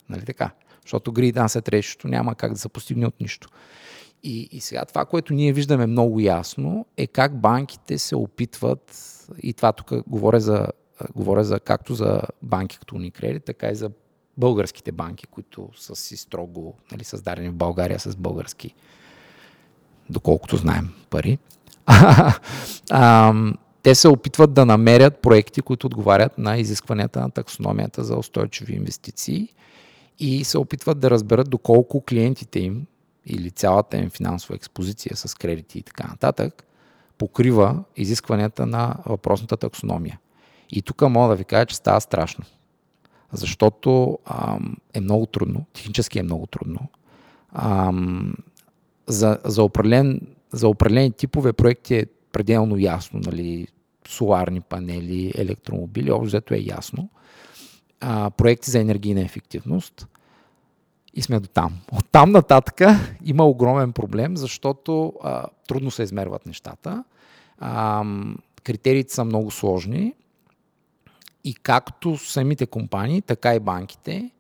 Нали 0.10 0.26
така? 0.26 0.52
Защото 0.82 1.14
Green 1.14 1.34
Asset 1.34 1.70
Ratio 1.70 2.06
няма 2.06 2.36
как 2.36 2.54
да 2.54 2.60
се 2.60 2.70
постигне 2.70 3.08
от 3.08 3.22
нищо. 3.22 3.50
И, 4.24 4.50
и 4.52 4.62
сега 4.62 4.86
това, 4.86 5.06
което 5.06 5.34
ние 5.34 5.54
виждаме 5.54 5.86
много 5.86 6.20
ясно, 6.20 6.86
е 6.98 7.08
как 7.08 7.40
банките 7.40 7.98
се 7.98 8.16
опитват 8.16 8.98
и 9.44 9.54
това 9.54 9.72
тук 9.72 9.92
говоря 10.08 10.40
за, 10.40 10.68
говоря 11.16 11.44
за 11.44 11.60
както 11.60 11.96
за 11.96 12.22
банки 12.42 12.80
като 12.80 12.96
Unicredit, 12.96 13.46
така 13.46 13.70
и 13.70 13.76
за 13.76 13.92
българските 14.38 14.92
банки, 14.92 15.28
които 15.28 15.70
са 15.76 15.96
си 15.96 16.18
строго 16.18 16.74
нали, 16.92 17.04
създадени 17.04 17.50
в 17.50 17.54
България 17.54 18.00
с 18.00 18.16
български, 18.16 18.76
доколкото 20.10 20.58
знаем, 20.58 20.90
пари. 21.10 21.38
те 23.84 23.96
се 23.96 24.08
опитват 24.08 24.54
да 24.54 24.66
намерят 24.66 25.22
проекти, 25.22 25.62
които 25.62 25.88
отговарят 25.88 26.38
на 26.38 26.58
изискванията 26.58 27.22
на 27.22 27.32
таксономията 27.32 28.04
за 28.04 28.16
устойчиви 28.16 28.74
инвестиции 28.74 29.54
и 30.20 30.44
се 30.44 30.58
опитват 30.58 31.00
да 31.00 31.10
разберат 31.10 31.50
доколко 31.50 32.02
клиентите 32.02 32.60
им 32.60 32.86
или 33.26 33.52
цялата 33.52 33.98
им 33.98 34.10
финансова 34.10 34.56
експозиция 34.56 35.16
с 35.16 35.36
кредити 35.36 35.80
и 35.80 35.84
така 35.84 36.08
нататък 36.08 36.64
покрива 37.18 37.84
изискванията 37.98 38.66
на 38.66 38.96
въпросната 39.06 39.58
таксономия. 39.58 40.20
И 40.72 40.82
тук 40.82 41.02
мога 41.02 41.30
да 41.30 41.36
ви 41.36 41.44
кажа, 41.44 41.66
че 41.66 41.76
става 41.76 42.02
страшно. 42.02 42.46
Защото 43.32 44.20
ам, 44.26 44.78
е 44.94 45.02
много 45.02 45.26
трудно, 45.26 45.66
технически 45.74 46.20
е 46.20 46.24
много 46.24 46.48
трудно. 46.48 46.80
Ам, 47.54 48.34
за, 49.08 49.40
за, 49.46 49.64
определен, 49.64 50.22
за 50.52 50.68
определени 50.68 51.12
типове 51.12 51.54
проекти 51.54 51.96
е 51.96 52.06
пределно 52.32 52.78
ясно, 52.78 53.20
нали, 53.20 53.68
соларни 54.08 54.62
панели, 54.62 55.34
електромобили, 55.36 56.12
общо 56.12 56.54
е 56.54 56.58
ясно. 56.58 57.10
А, 58.00 58.30
проекти 58.30 58.72
за 58.72 58.80
енергийна 58.80 59.22
ефективност 59.22 60.08
и 61.14 61.22
сме 61.22 61.40
до 61.40 61.48
там. 61.48 61.78
От 61.92 62.06
там 62.12 62.32
нататък 62.32 62.82
има 63.26 63.46
огромен 63.46 63.92
проблем, 63.92 64.38
защото 64.38 65.14
а, 65.24 65.46
трудно 65.68 65.92
се 65.92 66.04
измерват 66.04 66.46
нещата. 66.46 67.04
А, 67.60 68.06
критериите 68.64 69.14
са 69.14 69.26
много 69.26 69.52
сложни 69.52 70.14
и 71.44 71.54
както 71.54 72.18
самите 72.18 72.66
компании, 72.66 73.22
така 73.22 73.56
и 73.56 73.60
банките 73.60 74.32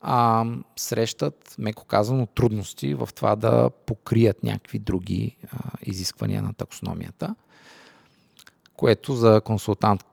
а, 0.00 0.44
срещат, 0.76 1.54
меко 1.58 1.84
казано, 1.84 2.26
трудности 2.26 2.94
в 2.94 3.08
това 3.14 3.36
да 3.36 3.70
покрият 3.86 4.42
някакви 4.42 4.78
други 4.78 5.36
а, 5.52 5.56
изисквания 5.82 6.42
на 6.42 6.54
таксономията, 6.54 7.34
което 8.76 9.14
за 9.14 9.40
консултанти 9.44 10.04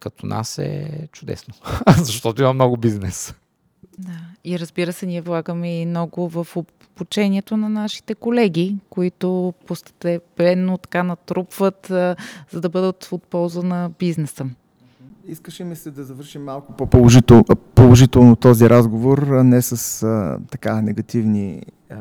като 0.00 0.26
нас 0.26 0.58
е 0.58 1.08
чудесно, 1.12 1.54
защото 1.98 2.42
има 2.42 2.52
много 2.52 2.76
бизнес. 2.76 3.34
Да. 3.98 4.18
И 4.44 4.58
разбира 4.58 4.92
се, 4.92 5.06
ние 5.06 5.20
влагаме 5.20 5.80
и 5.80 5.86
много 5.86 6.28
в 6.28 6.46
обучението 6.56 7.56
на 7.56 7.68
нашите 7.68 8.14
колеги, 8.14 8.76
които 8.90 9.54
постепенно 9.66 10.78
така 10.78 11.02
натрупват, 11.02 11.90
а, 11.90 12.16
за 12.50 12.60
да 12.60 12.68
бъдат 12.68 13.08
от 13.12 13.22
полза 13.22 13.62
на 13.62 13.90
бизнеса. 13.98 14.46
Искаше 15.26 15.64
ми 15.64 15.76
се 15.76 15.90
да 15.90 16.04
завършим 16.04 16.44
малко 16.44 16.72
по-положително 16.72 17.44
положително 17.74 18.36
този 18.36 18.70
разговор, 18.70 19.18
не 19.26 19.62
с 19.62 20.02
а, 20.02 20.38
така 20.50 20.82
негативни 20.82 21.62
а, 21.90 21.96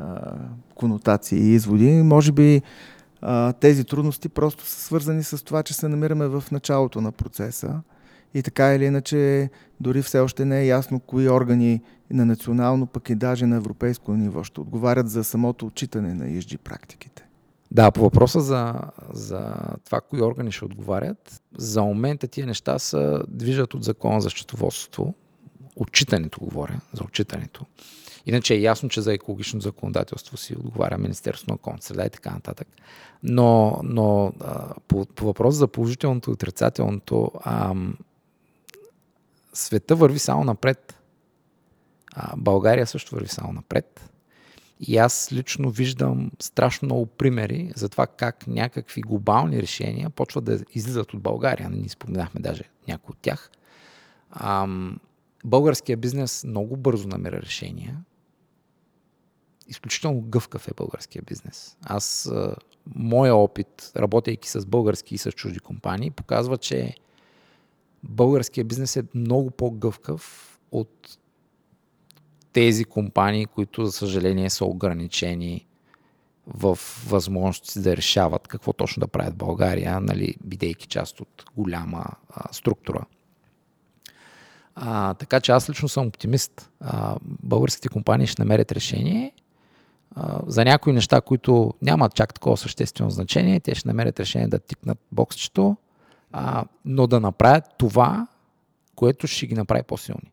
конотации 0.76 1.40
и 1.40 1.54
изводи. 1.54 1.92
Може 1.92 2.32
би 2.32 2.62
а, 3.22 3.54
тези 3.54 3.84
трудности 3.84 4.30
просто 4.30 4.66
са 4.66 4.82
свързани 4.82 5.24
с 5.24 5.46
това, 5.46 5.64
че 5.64 5.74
се 5.74 5.88
намираме 5.88 6.28
в 6.28 6.44
началото 6.52 7.02
на 7.02 7.12
процеса 7.12 7.82
и 8.34 8.44
така 8.44 8.76
или 8.76 8.86
иначе 8.86 9.50
дори 9.80 10.02
все 10.02 10.20
още 10.20 10.46
не 10.46 10.62
е 10.62 10.66
ясно 10.66 11.00
кои 11.00 11.30
органи 11.30 11.82
на 12.12 12.26
национално, 12.26 12.88
пък 12.88 13.10
и 13.10 13.16
даже 13.16 13.46
на 13.46 13.56
европейско 13.56 14.14
ниво 14.14 14.44
ще 14.44 14.62
отговарят 14.62 15.10
за 15.10 15.24
самото 15.24 15.66
отчитане 15.66 16.14
на 16.14 16.26
ESG 16.26 16.58
практиките. 16.58 17.26
Да, 17.72 17.92
по 17.92 18.02
въпроса 18.02 18.42
за, 18.42 18.74
за 19.14 19.54
това, 19.86 20.02
кои 20.02 20.22
органи 20.22 20.52
ще 20.52 20.66
отговарят, 20.66 21.42
за 21.58 21.84
момента 21.84 22.28
тия 22.28 22.48
неща 22.48 22.80
се 22.80 23.20
движат 23.28 23.74
от 23.74 23.84
закона 23.84 24.22
за 24.22 24.30
счетоводството. 24.30 25.14
Отчитането 25.76 26.40
говоря, 26.40 26.82
за 26.94 27.04
отчитането. 27.04 27.66
Иначе 28.26 28.54
е 28.54 28.62
ясно, 28.62 28.90
че 28.90 29.02
за 29.02 29.14
екологично 29.14 29.62
законодателство 29.62 30.38
си 30.38 30.56
отговаря 30.56 30.98
Министерството 30.98 31.52
на 31.52 31.56
околната 31.56 31.86
среда 31.86 32.06
и 32.06 32.10
така 32.10 32.32
нататък. 32.32 32.68
Но, 33.24 33.80
но 33.84 34.34
по, 34.88 35.06
по 35.06 35.26
въпрос 35.26 35.56
за 35.56 35.68
положителното 35.68 36.30
и 36.30 36.34
отрицателното, 36.34 37.32
ам, 37.46 37.98
света 39.54 39.96
върви 39.96 40.20
само 40.20 40.44
напред. 40.44 40.98
А, 42.14 42.34
България 42.38 42.88
също 42.88 43.16
върви 43.16 43.28
само 43.30 43.54
напред. 43.54 44.11
И 44.82 44.98
аз 44.98 45.30
лично 45.32 45.70
виждам 45.70 46.32
страшно 46.40 46.86
много 46.86 47.06
примери 47.06 47.72
за 47.76 47.90
това 47.90 48.08
как 48.08 48.48
някакви 48.48 49.02
глобални 49.02 49.62
решения 49.62 50.10
почват 50.10 50.44
да 50.44 50.60
излизат 50.74 51.14
от 51.14 51.22
България. 51.22 51.70
Ние 51.70 51.90
споменахме 51.90 52.42
даже 52.42 52.64
някои 52.88 53.14
от 53.14 53.20
тях. 53.22 53.52
Ам, 54.32 55.00
българския 55.46 55.98
бизнес 55.98 56.44
много 56.44 56.78
бързо 56.78 57.08
намира 57.08 57.42
решения. 57.42 58.04
Изключително 59.68 60.22
гъвкав 60.22 60.68
е 60.68 60.74
българския 60.78 61.22
бизнес. 61.22 61.78
Аз, 61.84 62.32
моя 62.96 63.36
опит, 63.36 63.92
работейки 63.96 64.50
с 64.50 64.66
български 64.66 65.16
и 65.16 65.18
с 65.18 65.32
чужди 65.32 65.60
компании, 65.60 66.12
показва, 66.12 66.58
че 66.58 66.96
българския 68.04 68.64
бизнес 68.64 68.96
е 68.96 69.04
много 69.16 69.52
по-гъвкав 69.52 70.60
от 70.72 71.18
тези 72.54 72.86
компании, 72.86 73.46
които 73.46 73.86
за 73.86 73.92
съжаление 73.92 74.50
са 74.50 74.66
ограничени 74.66 75.66
в 76.48 76.80
възможности 77.08 77.82
да 77.82 77.98
решават 77.98 78.48
какво 78.48 78.74
точно 78.74 79.02
да 79.02 79.08
правят 79.08 79.36
България, 79.36 80.00
нали, 80.00 80.36
бидейки 80.44 80.88
част 80.88 81.20
от 81.20 81.46
голяма 81.58 82.06
а, 82.30 82.54
структура. 82.54 83.06
А, 84.76 85.14
така 85.14 85.40
че 85.40 85.52
аз 85.52 85.70
лично 85.70 85.90
съм 85.90 86.08
оптимист. 86.08 86.70
А, 86.80 87.16
българските 87.24 87.90
компании 87.90 88.28
ще 88.28 88.42
намерят 88.42 88.72
решение. 88.72 89.32
А, 90.16 90.40
за 90.48 90.66
някои 90.66 90.94
неща, 90.94 91.22
които 91.22 91.74
нямат 91.82 92.16
чак 92.16 92.34
такова 92.34 92.58
съществено 92.58 93.10
значение, 93.10 93.60
те 93.60 93.76
ще 93.76 93.88
намерят 93.88 94.20
решение 94.20 94.48
да 94.48 94.60
тикнат 94.60 95.00
боксчето, 95.12 95.78
а, 96.32 96.64
но 96.86 97.08
да 97.08 97.20
направят 97.20 97.64
това, 97.78 98.28
което 98.96 99.28
ще 99.28 99.48
ги 99.48 99.56
направи 99.56 99.84
по-силни. 99.84 100.32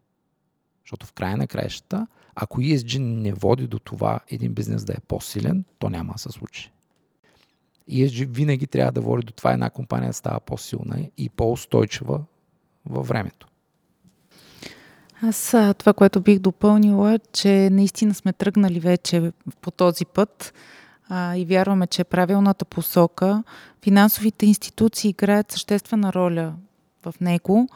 Защото 0.88 1.06
в 1.06 1.12
края 1.12 1.36
на 1.36 1.46
краищата, 1.46 2.06
ако 2.34 2.60
ESG 2.60 2.98
не 2.98 3.32
води 3.32 3.66
до 3.66 3.78
това 3.78 4.20
един 4.28 4.54
бизнес 4.54 4.84
да 4.84 4.92
е 4.92 5.00
по-силен, 5.08 5.64
то 5.78 5.90
няма 5.90 6.12
да 6.12 6.18
се 6.18 6.28
случи. 6.28 6.70
ESG 7.90 8.26
винаги 8.26 8.66
трябва 8.66 8.92
да 8.92 9.00
води 9.00 9.26
до 9.26 9.32
това 9.32 9.52
една 9.52 9.70
компания 9.70 10.10
да 10.10 10.14
става 10.14 10.40
по-силна 10.40 11.08
и 11.18 11.28
по-устойчива 11.28 12.20
във 12.86 13.08
времето. 13.08 13.48
Аз 15.22 15.56
това, 15.78 15.92
което 15.92 16.20
бих 16.20 16.38
допълнила, 16.38 17.18
че 17.32 17.70
наистина 17.70 18.14
сме 18.14 18.32
тръгнали 18.32 18.80
вече 18.80 19.32
по 19.60 19.70
този 19.70 20.04
път 20.04 20.54
а, 21.08 21.36
и 21.36 21.44
вярваме, 21.44 21.86
че 21.86 22.02
е 22.02 22.04
правилната 22.04 22.64
посока. 22.64 23.42
Финансовите 23.82 24.46
институции 24.46 25.10
играят 25.10 25.52
съществена 25.52 26.12
роля 26.12 26.54
в 27.04 27.14
него 27.20 27.68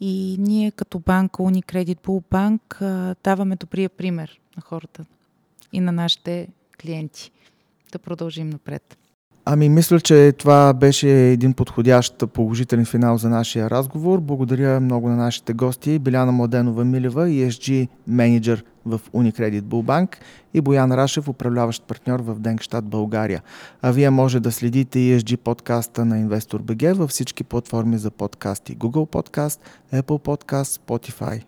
и 0.00 0.36
ние 0.38 0.70
като 0.70 0.98
банка 0.98 1.42
Unicredit 1.42 2.00
Bank 2.30 2.80
даваме 3.24 3.56
добрия 3.56 3.88
пример 3.88 4.40
на 4.56 4.62
хората 4.62 5.04
и 5.72 5.80
на 5.80 5.92
нашите 5.92 6.48
клиенти 6.82 7.30
да 7.92 7.98
продължим 7.98 8.50
напред. 8.50 8.98
Ами, 9.48 9.68
мисля, 9.68 10.00
че 10.00 10.32
това 10.38 10.72
беше 10.72 11.30
един 11.32 11.52
подходящ 11.52 12.24
положителен 12.32 12.84
финал 12.84 13.18
за 13.18 13.28
нашия 13.28 13.70
разговор. 13.70 14.20
Благодаря 14.20 14.80
много 14.80 15.08
на 15.08 15.16
нашите 15.16 15.52
гости. 15.52 15.98
Биляна 15.98 16.32
Младенова 16.32 16.84
Милева, 16.84 17.26
ESG 17.26 17.88
менеджер 18.06 18.64
в 18.86 19.00
Unicredit 19.14 19.62
Bullbank 19.62 20.16
и 20.54 20.60
Боян 20.60 20.92
Рашев, 20.92 21.28
управляващ 21.28 21.82
партньор 21.82 22.20
в 22.20 22.34
Денкштат 22.34 22.84
България. 22.84 23.42
А 23.82 23.90
вие 23.90 24.10
може 24.10 24.40
да 24.40 24.52
следите 24.52 24.98
ESG 24.98 25.36
подкаста 25.36 26.04
на 26.04 26.16
Investor 26.16 26.58
BG 26.58 26.92
във 26.92 27.10
всички 27.10 27.44
платформи 27.44 27.98
за 27.98 28.10
подкасти 28.10 28.76
Google 28.76 29.10
Podcast, 29.10 29.60
Apple 29.92 30.02
Podcast, 30.02 30.80
Spotify. 30.86 31.42